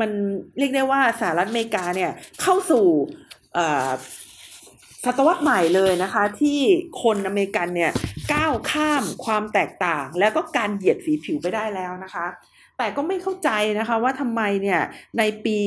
[0.00, 0.10] มัน
[0.58, 2.10] เรียกได้ว่าสหรัฐอเมริกาเนี่ย
[2.42, 2.86] เข้าสู่
[5.04, 6.58] ศตวรรษใหม่เลยนะคะ ที่
[7.02, 7.92] คนอเมริกันเนี่ย
[8.32, 12.26] ก้าวข้ามความแตกต่าง แล้วก็การเหยียดสีผิวไปได้แล้วนะคะ
[12.78, 14.80] แต่ก็ไม่เข้าใจนะคะว่าทำไมเนี่ย
[15.18, 15.58] ในปี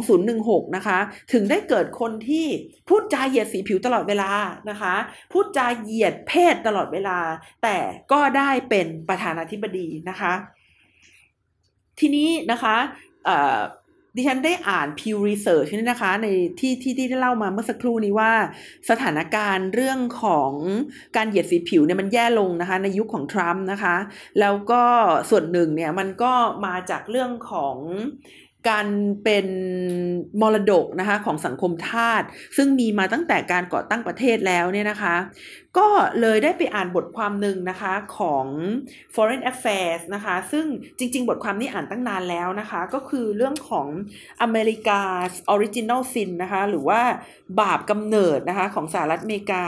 [0.00, 0.98] 2016 นะคะ
[1.32, 2.46] ถึงได้เกิดคนที่
[2.88, 4.30] พูดจาเหยียดสีผิวตลอดเวลา
[4.70, 4.94] นะคะ
[5.32, 7.18] พูดจาเหยียดเพศตลอดเวลา
[7.62, 7.76] แต่
[8.12, 10.32] ก็ได้เป็นประธานาธิบดีนะคะ
[12.00, 12.76] ทีนี้นะคะ
[14.16, 16.26] ดิฉันได้อ่าน Pew Research นี่นะคะ ใน
[16.60, 18.32] ที่ที่ที่ได้เล่ามาเมื่อสักครู่นี้ว่า
[18.90, 20.52] สถานการณ์เรื่องของ
[21.16, 23.96] การเหยียดสีผิวเนี่ยมันแย่ลงนะคะ ในยุคขของทรัมป์นะคะ
[24.40, 24.82] แล้วก็
[25.30, 26.32] ส่วนหนึ่งเนี่ยมันก็
[26.66, 27.76] มาจากเรื่องของ
[28.68, 28.88] การ
[29.24, 29.46] เป็น
[30.40, 32.22] มรดกนะคะของสังคมทาส
[32.56, 35.16] ซึ่งมีมาตั้งแต่การก่อตั้งประเทศแล้วเนี่ยนะคะ
[35.78, 35.88] ก็
[36.20, 38.46] เลยได้ไปอ่านบทความหนึ่งนะคะของ
[39.14, 40.66] Foreign Affairs นะคะ ซึ่ง
[40.98, 43.86] จริง ๆ บทความนี้อ่านตั้งนานแล้วนะคะ ก็คือเรื่องของ
[44.46, 45.00] America
[45.54, 47.00] Original Sin นะคะ หรือว่า
[47.60, 49.64] บาปกำเนิดนะคะของสหรัฐอเมริกา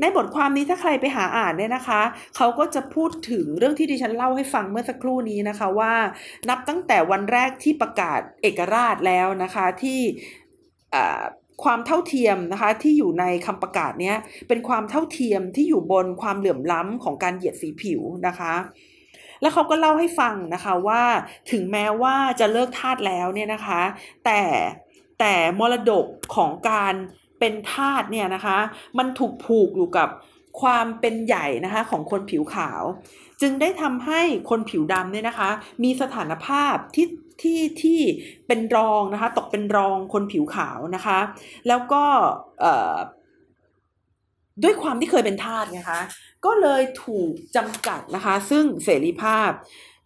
[0.00, 2.02] ในบทความนี้ถ้าใครไปหาอ่านเนี่ยนะคะ
[2.36, 5.94] เขาก็จะพูดถึงเรื่องที่ดิฉันเล่าให้ฟังเมื่อสักครู่นี้นะคะว่า
[6.48, 10.00] นับตั้งแต่วันแรกที่ประกาศเอกราชแล้วนะคะที่
[11.64, 14.16] ความเท่าเทียมนะคะที่อยู่ในคำประกาศเนี้ย
[14.48, 18.54] เป็นความเท่าเทียมที่อยู่บนความเหลื่อมล้ำของการเหยียดสีผิวนะคะ
[19.40, 21.02] แล้วเขาก็เล่าให้ฟังนะคะว่า
[21.50, 23.80] ถึงแม้ว่าจะเลิกทาสแล้วเนี่ยนะคะ
[24.24, 24.42] แต่
[25.20, 26.94] แต่มรดกของการ
[27.38, 28.58] เป็นทาสเนี่ยนะคะ
[28.98, 30.08] มันถูกผูกอยู่กับ
[30.60, 32.82] ความเป็นใหญ่นะคะของคนผิวขาว
[33.40, 35.50] จึงได้ทำให้คนผิวดำเนี่ยนะคะ
[35.84, 37.06] มีสถานภาพที่
[37.42, 38.00] ที่ที่
[38.46, 41.18] เป็นรองนะคะตกเป็นรองคนผิวขาวนะคะ
[41.68, 42.02] แล้วก็
[44.62, 46.00] ด้วยความที่เคยเป็นทาสไงคะ
[46.44, 49.50] ก็เลยถูกจำกัดนะคะ ซึ่งเสรีภาพ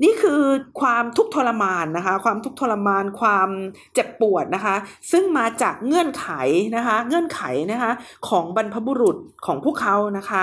[0.04, 0.42] นี่คือ
[0.80, 3.48] ความทุกข์ทรมานนะคะ ความทุกข์ทรมานความ
[3.94, 4.76] เจ็บปวดนะคะ
[5.12, 6.28] ซึ่งมาจากเงื่อนไข
[6.76, 7.92] นะคะ เงื่อนไขนะคะ
[8.28, 9.16] ของบรรพบุรุษ
[9.46, 10.42] ของพวกเขานะคะ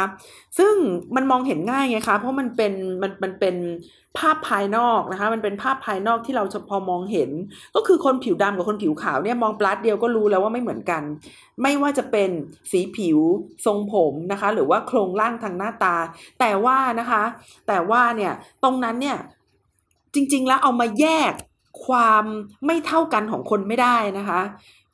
[0.57, 0.75] ซึ่ง
[1.15, 3.55] มันมองเห็นง่ายไงคะ เพราะมันเป็นมันมันเป็น
[4.17, 7.29] ภาพภายนอกนะคะ มันเป็นภาพภายนอกที่เราพอมองเห็น
[7.75, 11.03] ก็คือคนผิวดำกับคนผิวขาวเนี่ยมองปลัดเดียวก็รู้แล้วว่าไม่เหมือนกัน
[11.61, 12.29] ไม่ว่าจะเป็น
[12.71, 13.19] สีผิว
[13.65, 15.95] ทรงผมนะคะ หรือว่าโครงร่างทางหน้าตา
[16.39, 17.23] แต่ว่านะคะ
[17.67, 19.17] แต่ว่าเนี่ยตรงนั้นเนี่ย
[20.13, 21.33] จริง ๆ แล้วเอามาแยก
[21.85, 22.23] ความ
[22.65, 24.41] ไม่เท่ากันของคนไม่ได้นะคะ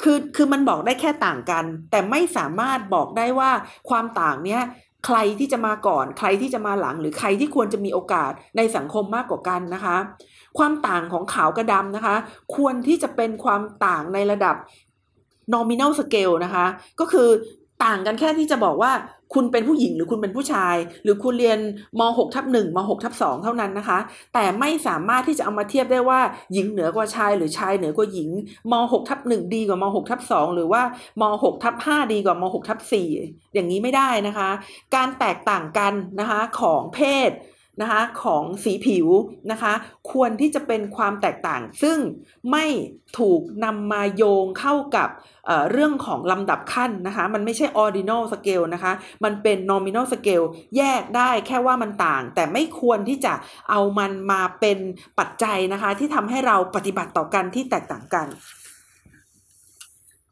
[0.01, 3.51] คือคือมันบอกได้แค่ต่างกัน แต่ไม่สามารถบอกได้ว่า
[3.89, 4.61] ความต่างเนี้ย
[5.05, 9.97] ใครที่จะมาก่อน ใครที่จะมาหลัง หรือใครที่ควรจะมีโอกาสในสังคมมากกว่ากันนะคะ
[10.57, 12.15] ความต่างของขาวกับดำนะคะ
[12.55, 14.55] ควรที่จะเป็นความต่างในระดับ
[15.53, 16.65] nominal scale นะคะ
[16.99, 17.29] ก็คือ
[17.85, 18.91] ต่างกันแค่ที่จะบอกว่า
[19.33, 21.59] คุณเป็นผู้หญิงหรือคุณเป็นผู้ชาย หรือคุณเรียน
[21.99, 23.99] ม .6 ทับ1ม .6 ทับ2เท่านั้นนะคะ
[24.33, 26.19] แต่ไม่สามารถที่จะเอามาเทียบได้ว่า
[26.53, 28.29] หญิงเหนือกว่าชาย หรือชายเหนือกว่าหญิง
[28.71, 30.81] ม .6 ทับ1ดีกว่าม .6 ทับ2หรือว่า
[31.21, 32.79] ม6ทับ5ดีกว่าม6ทับ
[33.17, 34.49] 4อย่างนี้ไม่ได้นะคะ
[34.95, 37.31] การแตกต่างกันนะคะของเพศ
[37.81, 39.07] นะคะของสีผิว
[39.51, 39.73] นะคะ
[40.11, 41.97] ควรที่จะเป็นความแตกต่าง ซึ่ง
[42.51, 42.65] ไม่
[43.19, 45.09] ถูกนำมาโยงเข้ากับ
[45.45, 50.45] เเรื่องของลำดับขั้นนะคะมันไม่ใช่ ordinal scale นะคะมันเป็น nominal scale
[50.77, 53.33] แยกได้แค่ว่ามันต่าง แต่ไม่ควรที่จะ
[53.69, 54.77] เอามันมาเป็น
[55.19, 58.27] ปัจจัยนะคะที่ทำให้เราปฏิบัติต่อกันที่แตกต่างกัน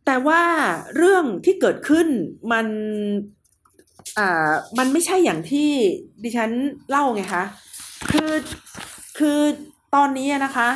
[0.05, 0.41] แต่ว่า
[0.95, 2.07] เรื่องที่เกิดขึ้น
[2.51, 2.67] มัน
[4.19, 5.69] อ่ามันไม่ใช่อย่างที่
[6.23, 6.51] ดิฉัน
[6.89, 7.43] เล่าไงคะ
[8.11, 8.31] คือ
[9.17, 9.39] คือ
[9.95, 10.67] ตอนนี้นะคะ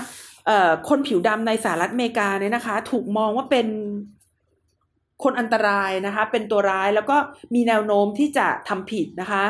[0.46, 3.68] เอ่อคนผิวดำในสหรัฐอเมริกาเนี่ยนะคะ ถูกมองว่าเป็น
[5.24, 7.18] คนอันตรายนะคะ เป็นตัวร้ายแล้วก็
[7.56, 9.44] มีแนวโน้มที่จะทำผิดนะคะ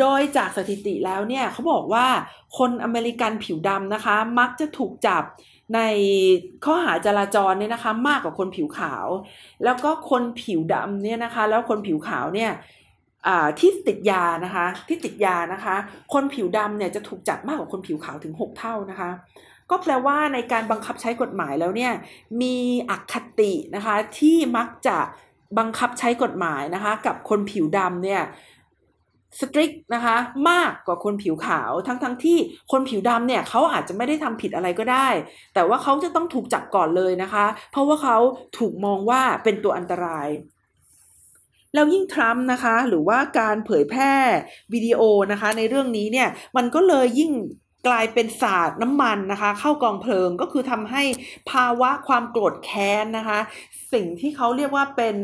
[0.00, 2.06] โดยจากสถิติแล้วเนี่ยเขาบอกว่า
[2.58, 5.24] คนอเมริกันผิวดำนะคะ มักจะถูกจับ
[5.74, 5.80] ใน
[6.64, 9.06] ข้อหาจราจรเนี่ยนะคะ มากกว่าคนผิวขาว
[9.64, 12.50] แล้วก็คนผิวดำเนี่ยนะคะ แล้วคนผิวขาวเนี่ย
[13.60, 15.76] ที่ติดยานะคะที่ติดยานะคะ
[16.12, 19.10] คนผิวดำเนี่ยจะถูกจับมากกว่าคนผิวขาวถึง 6 เท่านะคะ
[19.70, 21.92] ก็แปลว่าในการบังคับใช้กฎหมายแล้วเนี่ย
[22.42, 22.56] มี
[22.90, 24.98] อคตินะคะที่มักจะ
[25.58, 28.22] บังคับใช้กฎหมายนะคะ กับคนผิวดำเนี่ย
[29.40, 30.16] สตริกนะคะ
[30.50, 32.38] มากกว่าคนผิวขาวทั้งทั้งที่
[32.72, 35.08] คนผิวดำเนี่ยเขาอาจจะไม่ได้ทำผิดอะไรก็ได้
[35.54, 38.16] แต่ว่าเขาจะต้องถูกจับก่อนเลยนะคะ เพราะว่าเขา
[38.58, 40.28] ถูกมองว่าเป็นตัวอันตราย
[41.74, 44.14] แล้วยิ่งทรัมป์นะคะ หรือว่าการเผยแพร่
[44.72, 45.00] วิดีโอ
[45.32, 47.32] นะคะ ในเรื่องนี้เนี่ยมันก็เลยยิ่ง
[47.86, 51.02] กลายเป็นศาสตร์น้ำมันนะคะ เข้ากองเพลิงก็คือทำให้
[51.50, 53.38] ภาวะความโกรธแค้นนะคะ
[53.92, 55.16] สิ่งที่เขาเรียกว่าเป็น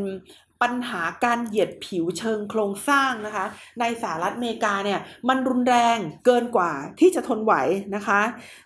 [0.63, 3.45] ปัญหาการเหยียดผิวเชิงโครงสร้างนะคะ
[3.79, 4.99] ในสหรัฐอเมริกาเนี่ย
[5.29, 7.53] มันรุนแรงเกินกว่าที่จะทนไหว
[7.95, 8.21] นะคะ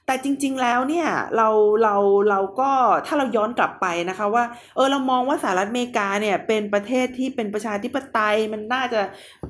[0.06, 1.08] แต่จริงๆแล้วเนี่ย
[1.38, 1.50] เรา
[1.84, 1.96] เรา
[2.30, 2.72] เราก็
[3.06, 4.44] ถ้าเราย้อนกลับไปนะคะว่า
[4.76, 9.02] เออเรามองว่าสหรัฐอเมริกาเนี่ยเป็นประเทศที่เป็นประชาธิปไตยมันน่าจะ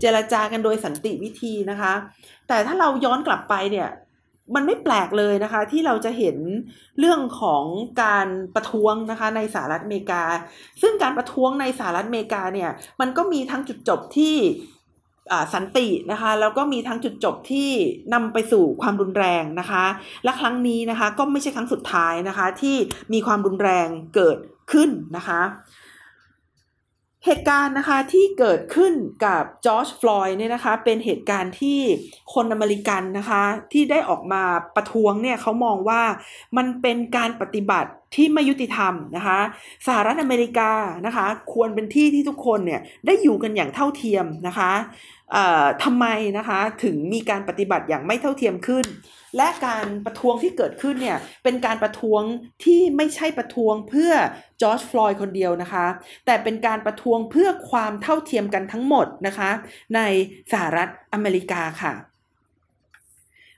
[0.02, 1.94] เจรจากันโดยสันติวิธีนะคะ
[2.48, 3.88] แต่ถ้าเราย้อนกลับไปเนี่ย
[4.56, 6.38] มันไม่แปลกเลยนะคะ ที่เราจะเห็น
[7.00, 7.64] เรื่องของ
[8.04, 10.24] การประท้วงนะคะในสหรัฐอเมริกา
[10.82, 12.70] ซึ่งการประท้วงในสหรัฐอเมริกาเนี่ย
[13.02, 14.36] มันก็มีทั้งจุดจบที่
[15.54, 17.70] สันตินะคะแล้วก็มีทั้งจุดจบที่
[18.14, 19.86] นำไปสู่ความรุนแรงนะคะ
[20.24, 22.76] และครั้งนี้นะคะก็ไม่ใช่ครั้งสุดท้ายนะคะที่
[23.14, 24.38] มีความรุนแรงเกิด
[24.72, 25.42] ขึ้นนะคะ
[27.28, 28.94] เหตุการณ์นะคะที่เกิดขึ้น
[29.26, 31.80] กับจอร์จฟลอยด์เนี่ยนะคะเป็นเหตุการณ์ที่
[32.34, 34.44] คนอเมริกันนะคะที่ได้ออกมา
[34.76, 36.02] ประท้วงเนี่ยเขามองว่า
[36.58, 39.40] มันเป็นการปฏิบัติที่ไม่ยุติธรรมนะคะ
[39.88, 40.72] สหรัฐอเมริกา
[41.06, 44.72] นะคะควรเป็นที่ที่ทุกคนเนี่ยได้อยู่กันอย่างเท่าเทียมนะคะ
[45.84, 46.06] ทำไม
[46.38, 48.86] นะคะถึงมีการปฏิบัติอย่างไม่เท่าเทียมขึ้น
[49.38, 52.22] และการประท้วงที่เกิดขึ้นเนี่ยเป็นการประท้วง
[52.64, 54.12] ที่ไม่ใช่ประท้วงเพื่อ
[54.62, 55.86] จอร์จฟลอยด์คนเดียวนะคะ
[56.26, 59.50] แต่เป็นการประท้วงเพื่อความเท่าเทียมกันทั้งหมดนะคะ
[59.96, 60.00] ใน
[60.52, 61.94] สหรัฐอเมริกาค่ะ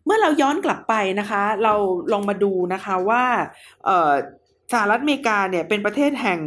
[0.06, 1.74] เมื่อเราย้อนกลับไปนะคะ เรา
[2.12, 3.24] ลองมาดูนะคะว่า
[4.72, 6.40] สหรัฐอเมริกาเนี่ยเป็นประเทศแห่ง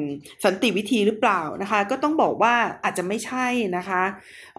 [0.45, 2.55] สันติวิธีหรือเปล่านะคะ ก็ต้องบอกว่า
[2.85, 4.03] อาจจะไม่ใช่นะคะ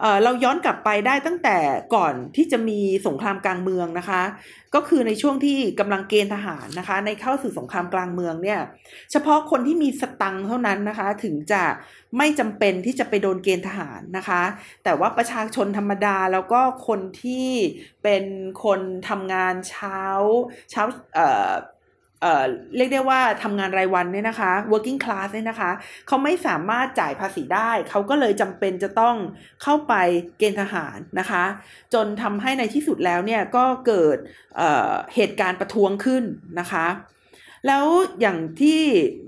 [0.00, 1.56] เออเราย้อนกลับไปได้ตั้งแต่
[1.94, 4.22] ก่อนที่จะมีสงครามกลางเมืองนะคะ
[4.74, 8.60] ก็คือในช่วงที่กำลังเกณฑ์ทหารนะคะ ในเข้าสู่สงครามกลางเมืองเนี่ย
[9.10, 11.62] เฉพาะคนที่มีสตังค์เท่านั้นนะคะ ถึงจะ
[12.18, 14.42] ไม่จำเป็นที่จะไปโดนเกณฑ์ทหารนะคะ
[14.84, 17.48] แต่ว่าประชาชนธรรมดาแล้วก็คนที่
[18.02, 18.24] เป็น
[18.64, 20.00] คนทำงานเช้า
[20.70, 20.82] เช้า
[21.14, 21.52] เอ่อ
[22.24, 22.44] เอ่อ
[22.76, 25.70] เรียกได้ว่าทำงานรายวันเนี่ยนะคะ working class เนี่ยนะคะ
[26.06, 29.16] เขาไม่สามารถจ่ายภาษีได้ เขาก็เลยจำเป็นจะต้อง
[29.62, 29.94] เข้าไป
[30.38, 31.44] เกณฑ์ทหารนะคะ
[31.94, 34.16] จนทำให้ในที่สุดแล้วเนี่ยก็เกิด
[34.56, 36.24] เอ่อเหตุการณ์ประท้วงขึ้น
[36.60, 36.86] นะคะ
[37.66, 37.84] แล้ว
[38.20, 38.80] อย่างที่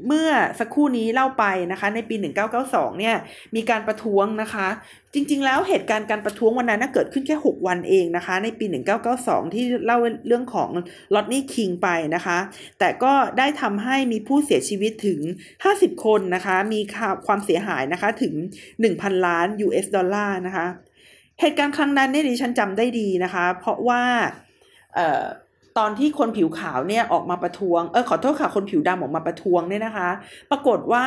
[0.06, 0.28] เมื่อ
[0.60, 2.14] สักครู่นี้เล่าไปนะคะ ในปี
[2.56, 3.16] 1992 เนี่ย
[3.56, 4.68] มีการประท้วงนะคะ
[5.14, 8.66] จริง ๆ แล้วเหตุการณ์การประท้วงวันนั้นนะเกิดขึ้นแค่ 6 วันเองนะคะ ในปี
[9.10, 10.70] 1992 ที่เล่าเรื่องของ
[11.14, 12.38] ลอตนี่คิงไปนะคะ
[12.78, 15.20] แต่ก็ได้ทำให้มีผู้เสียชีวิตถึง
[15.62, 16.80] 50 คนนะคะ มี
[17.26, 18.34] ความเสียหายนะคะถึง
[18.80, 20.66] 1,000 ล้าน US ดอลลาร์นะคะ
[21.40, 24.02] เหตุการณ์ครั้งนั้นเนี่ยดิฉันจำได้ดีนะคะ เพราะว่า
[24.94, 25.24] เอ่อ
[25.78, 30.08] ตอนที่คนผิวขาวเนี่ยออกมาประท้วง เออขอโทษค่ะคนผิวดำออกมาประท้วงเนี่ยนะคะ
[30.50, 31.06] ปรากฏว่า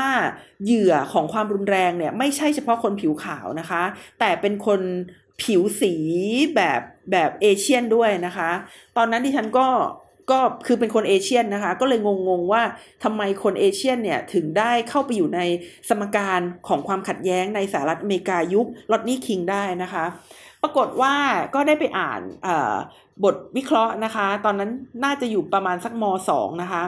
[0.63, 3.83] เหยื่อของความรุนแรงเนี่ยไม่ใช่เฉพาะคนผิวขาวนะคะ
[4.19, 4.81] แต่เป็นคน
[5.43, 5.93] ผิวสี
[6.55, 8.49] แบบแบบเอเชียนด้วยนะคะ
[8.97, 9.67] ตอนนั้นดิฉันก็
[10.31, 12.63] ก็คือเป็นคนเอเชียนนะคะ ก็เลยงงๆว่า
[13.03, 15.41] ทำไมคนเอเชียนเนี่ยถึงได้เข้าไปอยู่ใน
[15.89, 20.05] สมการของความขัดแย้งในสหรัฐอเมริกายุคลอตนี่คิงได้นะคะ
[20.63, 21.13] ปรากฏว่า
[21.55, 22.21] ก็ได้ไปอ่าน
[23.23, 24.71] บทวิเคราะห์นะคะ ตอนนั้น
[25.03, 26.81] น่าจะอยู่ประมาณสักมสองนะคะ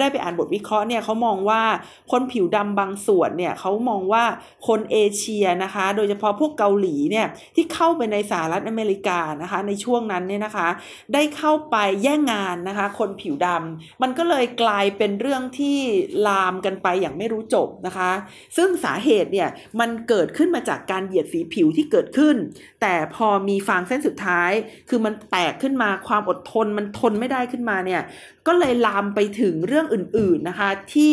[0.00, 1.62] ได้ไปอ่านบทวิเคราะห์เนี่ยเขามองว่า
[2.10, 4.24] คนผิวดำบางส่วนเนี่ยเขามองว่า
[4.68, 10.68] คนเอเชียนะคะ โดยเฉพาะพวกเกาหลีเนี่ยที่เข้าไปในสหรัฐอเมริกานะคะในช่วงนั้นเนี่ยนะคะ
[11.14, 15.78] ได้เข้าไปแย่งงานนะคะ คนผิวดำมันก็เลยกลายเป็นเรื่องที่
[16.26, 18.10] ลามกันไปอย่างไม่รู้จบนะคะ
[18.56, 19.48] ซึ่งสาเหตุเนี่ย
[19.80, 22.36] มันเกิดขึ้นมาจากการเหยียดสีผิวที่เกิดขึ้น
[22.82, 24.50] แต่พอมีฟางเส้นสุดท้าย
[24.88, 28.02] คือมันแตกขึ้นมา ความอดทนมันทนไม่ได้ขึ้นมาเนี่ย
[28.46, 31.12] ก็เลยลามไปถึงเรื่องอื่น ๆนะคะ ที่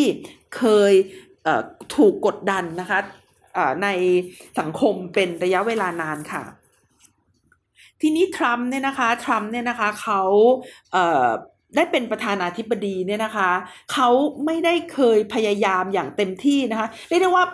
[0.58, 0.94] เคย
[1.96, 3.00] ถูกกดดันนะคะ
[3.84, 3.88] ใน
[4.60, 6.44] สังคมเป็นระยะเวลานานค่ะ
[8.02, 10.22] ทีนี้ทรัมป์เนี่ยนะคะทรัมป์เนี่ยนะคะเขา
[10.94, 13.50] เได้เป็นประธานาธิบดีเนี่ยนะคะ
[13.94, 14.10] เขา
[14.46, 17.46] ไม่ได้เคยพยายามอย่างเต็มที่นะคะเรียกได้ว่า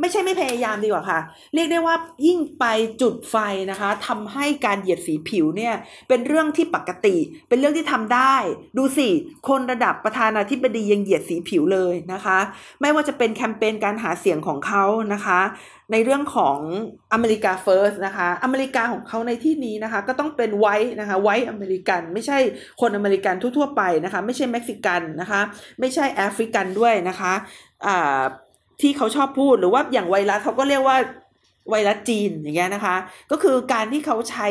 [0.00, 1.20] ไม่ใช่ไม่พยายามดีกว่าค่ะ
[1.54, 1.94] เรียกได้ว่า
[2.26, 2.64] ยิ่งไป
[3.02, 3.36] จุดไฟ
[3.70, 5.74] นะคะทำให้การเหยียดสีผิวเนี่ย
[6.08, 7.16] เป็นเรื่องที่ปกติ
[7.48, 8.34] เป็นเรื่องที่ทำได้
[8.78, 9.08] ดูสิ
[9.48, 12.38] คนระดับประธานาธิบดียังเหยียดสีผิวเลยนะคะ
[12.80, 15.40] ไม่ว่าจะเป็นแคมเปญการหาเสียงของเขานะคะ
[15.92, 16.58] ในเรื่องของ
[17.12, 22.38] America First นะคะ อเมริกาของเขาในที่นี้นะคะ ก็ต้องเป็น white นะคะ white American ไม่ใช่
[22.80, 25.40] คนอเมริกันทั่วๆไปนะคะ ไม่ใช่เม็กซิกันนะคะ
[25.80, 27.32] ไม่ใช่แอฟริกันด้วยนะคะ
[27.86, 28.22] อ่า
[28.80, 30.96] ที่เขาชอบพูดหรือว่าอย่างไวรัสเขาก็เรียกว่า
[31.70, 32.96] ไวรัสจีนอย่างเงี้ยนะคะ
[33.30, 34.48] ก็คือการที่เขาใช้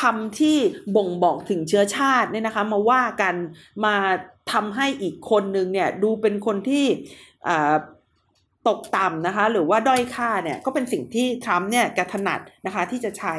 [0.00, 0.56] คำที่
[0.96, 3.34] บ่งบอกถึงเชื้อชาติเนี่ยนะคะ มาว่ากัน
[3.84, 3.94] มา
[4.52, 6.84] ทำให้อีกคนนึงเนี่ยดูเป็นคนที่
[8.68, 13.36] ตกต่ำนะคะ หรือว่าด้อยค่าเนี่ยก็เป็นสิ่งที่ทรัมป์เนี่ยกระถนัดนะคะที่จะใช้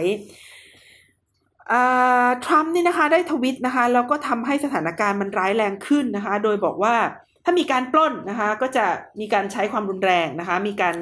[2.46, 6.96] ทรัมป์นี่นะคะได้ทวิตนะคะแล้วก็ทำให้สถานการณ์มันร้ายแรงขึ้นนะคะ โดยบอกว่า
[7.50, 8.86] ถ้ามีการปล้นนะคะก็จะ
[9.20, 10.96] มีการใช้ความรุนแรงนะคะ มีการ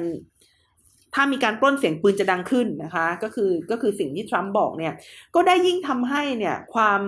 [1.14, 4.92] ถ้ามีการปล้นเสียงปืนจะดังขึ้นนะคะ ก็คือก็คือสิ่งที่ทรัมป์บอกเนี่ย
[5.34, 7.00] ก็ได้ยิ่งทำให้เนี่ยความ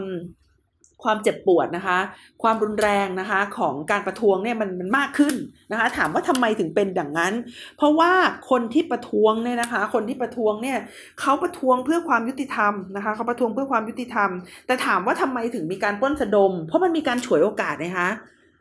[1.05, 1.99] ความเจ็บปวดนะคะ
[2.43, 5.35] ความรุนแรงนะคะของการประท้วงเนี่ยมันมันมากขึ้น
[5.73, 7.35] นะคะ ถามว่าทำไมถึงเป็นอย่างนั้น
[7.77, 8.13] เพราะว่า
[8.51, 10.79] คนที่ประท้วงเนี่ยนะคะ คนที่ประท้วงเนี่ย
[11.21, 14.31] เขาประท้วงเพื่อความยุติธรรมนะคะเขาประท้วงเพื่อความยุติธรรม
[14.67, 18.09] แต่ถามว่าทำไมถึงมีการปล้นสะดม เพราะมันมีการฉวยโอกาสนะคะ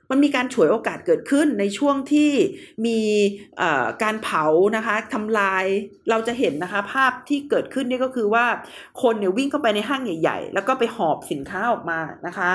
[0.09, 2.31] มันมีการฉวยโอกาสเกิดขึ้นในช่วงที่
[2.85, 2.99] มี
[4.03, 5.65] การเผานะคะทำลาย
[6.09, 8.45] เราจะเห็นนะคะ ภาพที่เกิดขึ้นนี่ก็คือว่า
[9.01, 12.51] คนเนี่ยวิ่งเข้าไปในห้างใหญ่ ๆ แล้วก็ไปหอบสินค้าออกมานะคะ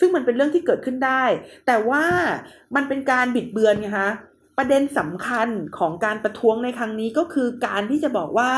[0.00, 1.24] ซึ่งมันเป็นเรื่องที่เกิดขึ้นได้
[1.66, 2.04] แต่ว่า
[2.76, 4.10] มันเป็นการบิดเบือนไงคะ
[4.58, 8.50] ประเด็นสำคัญของการประท้วงในครั้งนี้ก็คือการที่จะบอกว่า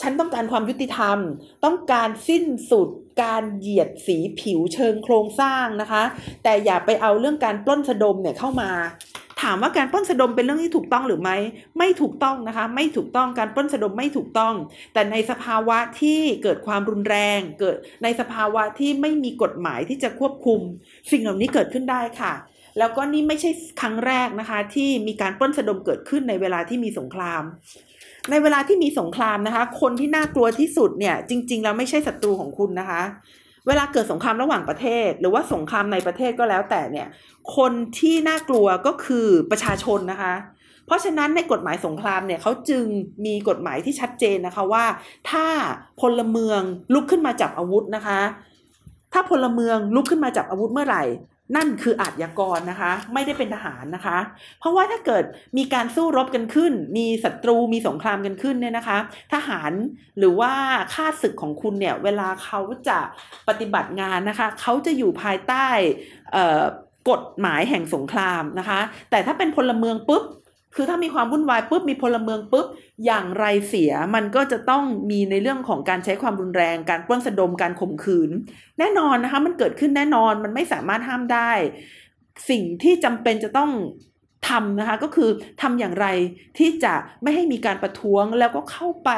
[0.00, 1.18] ฉันต้องการความยุติธรรม
[1.64, 2.88] ต้องการสิ้นสุด
[3.22, 6.02] การเหยียดสีผิวเชิงโครงสร้างนะคะ
[6.42, 8.70] แต่อย่าไปเอาเรื่องการปล้นสะดมเนี่ยเข้ามา
[9.42, 11.36] ถามว่าการปล้นสะดมเป็นเรื่องที่ถูกต้องหรือไม่
[11.78, 14.54] ไม่ถูกต้องนะคะ ไม่ถูกต้องการปล้นสะดมไม่ถูกต้อง
[14.92, 20.60] แต่ในสภาวะที่เกิดความรุนแรง เกิดในสภาวะที่ไม่มีกฎหมายที่จะควบคุม
[21.10, 22.32] สิ่งเหล่านี้เกิดขึ้นได้ค่ะ
[22.78, 27.42] แล้วก็นี่ไม่ใช่ครั้งแรกนะคะ ที่มีการปล้นสะดมเกิดขึ้นในเวลาที่มีสงคราม
[28.30, 33.02] ในเวลาที่มีสงครามนะคะ คนที่น่ากลัวที่สุดเนี่ย จริง ๆ แล้วไม่ใช่ศัตรูของคุณนะคะ
[33.66, 37.08] เวลาเกิดสงครามระหว่างประเทศ หรือว่าสงครามในประเทศก็แล้วแต่เนี่ย
[37.56, 40.34] คนที่น่ากลัวก็คือประชาชนนะคะ
[40.86, 42.84] เพราะฉะนั้นในกฎหมายสงครามเนี่ยเขาจึง
[43.24, 44.84] มีกฎหมายที่ชัดเจนนะคะว่า
[45.30, 45.46] ถ้า
[46.00, 46.60] พลเมือง
[46.94, 48.20] ลุกขึ้นมาจับอาวุธนะคะ
[49.12, 51.04] ถ้าพลเมืองลุกขึ้นมาจับอาวุธเมื่อไหร่
[51.56, 54.18] นั่นคืออาชญากรนะคะ ไม่ได้เป็นทหารนะคะ
[54.60, 55.24] เพราะว่าถ้าเกิด
[55.58, 58.98] มีการสู้รบกันขึ้น มีศัตรูมีสงครามกันขึ้นเนี่ยนะคะ
[59.32, 59.72] ทหาร
[60.18, 60.52] หรือว่า
[60.94, 62.98] ข้าศึกของคุณเนี่ยเวลาเขาจะ
[63.48, 65.66] ปฏิบัติงานนะคะ เขาจะอยู่ภายใต้
[67.10, 70.22] กฎหมายแห่งสงครามนะคะ แต่ถ้าเป็นพลเมืองปุ๊บ
[70.74, 72.66] คือถ้ามีความวุ่นวายปุ๊บมีพลเมืองปุ๊บ
[73.06, 78.30] อย่างไรเสียมันก็จะต้องมีในเรื่องของการใช้ความรุนแรง การปล้นสะดมการข่มขืน
[78.78, 81.52] แน่นอนนะคะมันเกิดขึ้นแน่นอนมันไม่สามารถห้ามได้
[82.50, 83.70] สิ่งที่จำเป็นจะต้อง
[84.48, 85.30] ทำนะคะก็คือ
[85.62, 86.06] ทำอย่างไร
[86.58, 89.10] ที่จะไม่ให้มีการประท้วงแล้วก็เข้าไป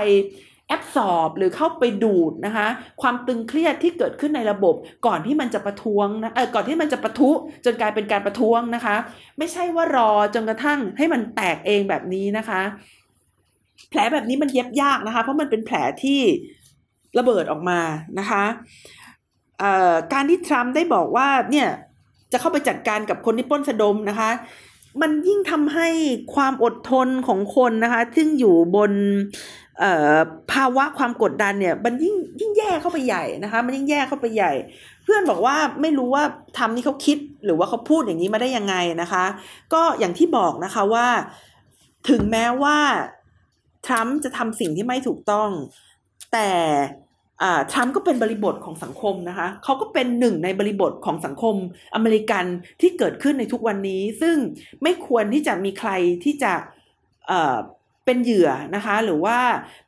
[0.68, 2.66] แอบสอบหรือเข้าไปดูดนะคะ
[3.02, 4.74] ความตึงเครียดที่เกิดขึ้นในระบบ
[5.06, 7.30] ก่อนที่มันจะประท้วงนะเออก่อนที่มันจะประทุ
[7.64, 8.96] จนกลายเป็นการประท้วงนะคะ
[9.38, 12.62] ไม่ใช่ว่ารอจนกระทั่งให้มันแตกเองแบบนี้นะคะ
[13.90, 16.20] แผลแบบนี้มันเย็บยากนะคะ เพราะมันเป็นแผลที่
[17.18, 17.80] ระเบิดออกมา
[18.18, 18.44] นะคะ
[19.58, 21.68] เอ่อการที่ทรัมป์ได้บอกว่าเนี่ย
[22.32, 24.30] จะเข้าไปจัดการกับคนที่ป้นสะดมนะคะ
[25.02, 25.88] มันยิ่งทำให้
[26.34, 28.92] ความอดทนของคนนะคะ ซึ่งอยู่บน
[30.52, 34.52] ภาวะความกดดันเนี่ยมันยิ่งยิ่งแย่เข้าไปใหญ่นะคะ มันยิ่งแย่เข้าไปใหญ่
[35.04, 36.24] เพื่อนบอกว่าไม่รู้ว่า
[36.58, 39.24] ทำนี่เขาคิดหรือว่าเขาพูดอย่างนี้มาได้ยังไงนะคะ
[39.72, 41.06] ก็อย่างที่บอกนะคะว่า
[42.08, 42.78] ถึงแม้ว่า
[43.86, 45.48] ทรัมป์จะทำสิ่งที่ไม่ถูกต้อง
[46.32, 46.50] แต่
[47.72, 51.54] ทรัมป์ก็เป็นบริบทของสังคมนะคะเขาก็เป็นหนึ่งในบริบทของสังคม
[51.94, 52.44] อเมริกัน
[52.80, 54.36] ที่เกิดขึ้นในทุกวันนี้ ซึ่ง
[54.82, 55.90] ไม่ควรที่จะมีใคร
[56.24, 56.52] ที่จะ
[58.04, 59.38] เป็นเหยื่อนะคะ หรือว่า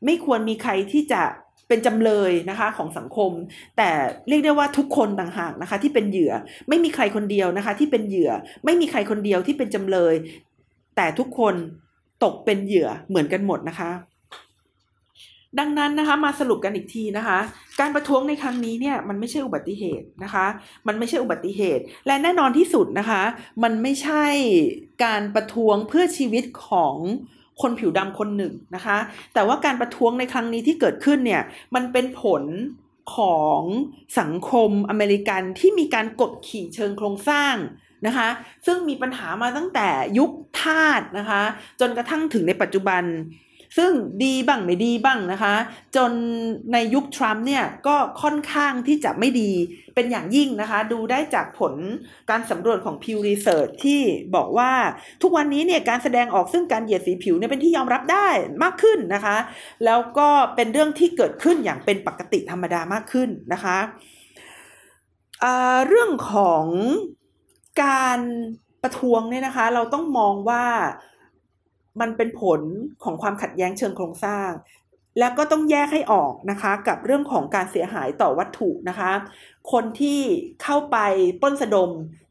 [0.04, 1.22] ไม่ควรมีใครที่จะ
[1.68, 3.30] เป็นจำเลยนะคะของสังคม
[3.76, 3.90] แต่
[4.28, 6.32] เรียกได้ว่าทุกคนต่างหากนะคะที่เป็นเหยื่อ
[6.68, 8.30] ไม่มีใครคนเดียวนะคะ ที่เป็นเหยื่อ
[8.64, 10.14] ไม่มีใครคนเดียวที่เป็นจำเลย
[10.96, 11.54] แต่ทุกคน
[12.24, 13.90] ตกเป็นเหยื่อเหมือนกันหมดนะคะ
[15.58, 17.38] ดังนั้นนะคะมาสรุปกันอีกทีนะคะ
[17.80, 20.46] การประท้วงในครั้งนี้เนี่ยมันไม่ใช่อุบัติเหตุนะคะ
[20.86, 23.22] มันไม่ใช่อุบัติเหตุ และแน่นอนที่สุดนะคะ
[23.62, 24.24] มันไม่ใช่
[25.04, 26.94] การประท้วงเพื่อชีวิตของ
[27.62, 28.96] คนผิวดำคนหนึ่งนะคะ
[29.34, 31.42] แต่ว่าการประท้วงในครั้งนี้ที่เกิดขึ้นเนี่ย
[31.74, 32.42] มันเป็นผล
[33.16, 33.60] ของ
[34.20, 37.54] สังคมอเมริกันที่มีการกดขี่เชิงโครงสร้าง
[38.06, 38.28] นะคะ
[38.66, 39.88] ซึ่งมีปัญหามาตั้งแต่
[40.18, 41.42] ยุคทาสนะคะ
[41.80, 43.02] จนกระทั่งถึงในปัจจุบัน
[43.76, 43.92] ซึ่ง
[44.24, 45.54] ดีบ้างไม่ดีบ้างนะคะ
[45.96, 46.12] จน
[46.72, 49.50] ในยุคทรัมป์เนี่ยก็ค่อนข้างที่จะไม่ดี
[49.94, 51.74] เป็นอย่างยิ่งนะคะ ดูได้จากผล
[52.30, 54.00] การสำรวจของ Pew Research ที่
[54.34, 54.72] บอกว่า
[55.22, 58.28] ทุกวันนี้เนี่ยการแสดงออกซึ่งการเหยียดสีผิวเนี่ยเป็นที่ยอมรับได้
[58.62, 59.36] มากขึ้นนะคะ
[59.84, 63.78] แล้วก็เป็นเรื่องที่เกิดขึ้นอย่างเป็นปกติธรรมดามากขึ้นนะคะ
[65.88, 66.64] เรื่องของ
[67.82, 68.20] การ
[68.82, 70.64] ประท้วงเนี่ยนะคะ เราต้องมองว่า
[72.00, 72.60] มันเป็นผล
[73.04, 74.50] ของความขัดแย้งเชิงโครงสร้าง
[75.18, 79.10] แล้วก็ต้องแยกให้ออกนะคะกับเรื่องของการเสียหายต่อวัตถุนะคะ
[79.72, 80.20] คนที่
[80.62, 80.96] เข้าไป
[81.42, 81.90] ป้นสะดม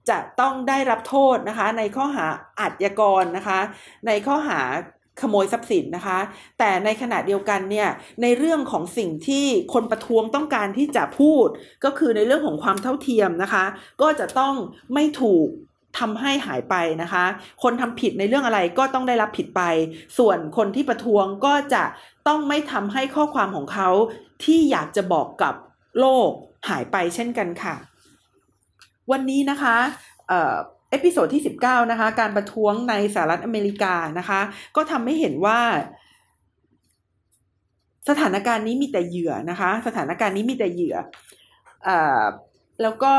[0.09, 2.25] จะต้องได้รับโทษนะคะ ในข้อหา
[2.59, 3.59] อาชญากรนะคะ
[4.07, 4.61] ในข้อหา
[5.21, 6.19] ขโมยทรัพย์สินนะคะ
[6.59, 7.89] แต่ในขณะเดียวกันเนี่ย
[8.21, 11.47] ในเรื่องของสิ่งที่คนประท้วงต้องการที่จะพูด
[11.85, 13.65] ก็คือในเรื่องของความเท่าเทียมนะคะ
[14.01, 14.53] ก็จะต้อง
[14.93, 15.47] ไม่ถูก
[15.99, 17.25] ทำให้หายไปนะคะ
[17.63, 19.61] คนทำผิดในเรื่องอะไรก็ต้องได้รับผิดไป
[20.17, 21.83] ส่วนคนที่ประท้วงก็จะ
[22.27, 23.89] ต้องไม่ทำให้ข้อความของเขา
[24.43, 25.53] ที่อยากจะบอกกับ
[25.99, 26.29] โลก
[26.69, 27.75] หายไปเช่นกันค่ะ
[29.11, 29.77] วันนี้นะคะ
[30.29, 34.41] episode ที่ 19 นะคะ การประท้วงในสหรัฐอเมริกานะคะ
[34.75, 35.59] ก็ทำให้เห็นว่า
[38.09, 41.89] สถานการณ์นี้มีแต่เหยื่อนะคะ สถานการณ์นี้มีแต่เหยื่อ
[42.81, 43.13] แล้วก็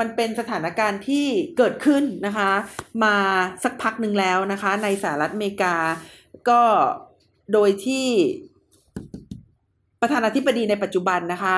[0.00, 1.26] มันเป็นสถานการณ์ที่
[1.58, 2.50] เกิดขึ้นนะคะ
[3.04, 3.16] มา
[3.64, 5.74] สักพักหนึ่งแล้วนะคะ ในสหรัฐอเมริกา
[6.48, 6.62] ก็
[7.52, 8.06] โดยที่
[10.00, 11.56] ประธานาธิบดีในปัจจุบันนะคะ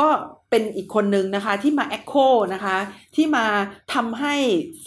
[0.00, 0.08] ก็
[0.50, 2.76] เป็นอีกคนนึงนะคะที่มา echo นะคะ
[3.16, 3.46] ที่มา
[3.94, 4.34] ทำให้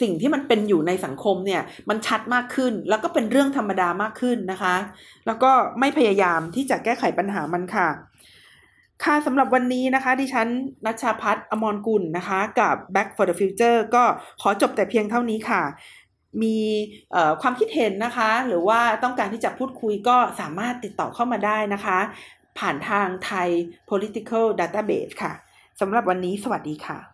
[0.01, 4.75] สิ่งที่มันเป็นอยู่ในสังคมเนี่ย มันชัดมากขึ้น แล้วก็เป็นเรื่องธรรมดามากขึ้นนะคะ
[5.27, 7.87] แล้วก็ไม่พยายามที่จะแก้ไขปัญหามันค่ะ
[9.05, 10.47] ค่ะสำหรับวันนี้นะคะ ดิฉัน
[10.85, 14.03] นัชชาพัฒน์อมรกุลนะคะ กับ Back for the Future ก็
[14.41, 15.63] ขอจบแต่เพียงเท่านี้ค่ะ
[16.43, 16.57] มี
[17.41, 21.99] ความคิดเห็นนะคะ หรือว่าต้องการที่จะพูดคุยก็สามารถติดต่อเข้ามาได้นะคะ
[22.59, 23.49] ผ่านทางไทย
[23.89, 25.33] political database ค่ะ
[25.79, 27.10] สำหรับวันนี้สวัสดีค่ะ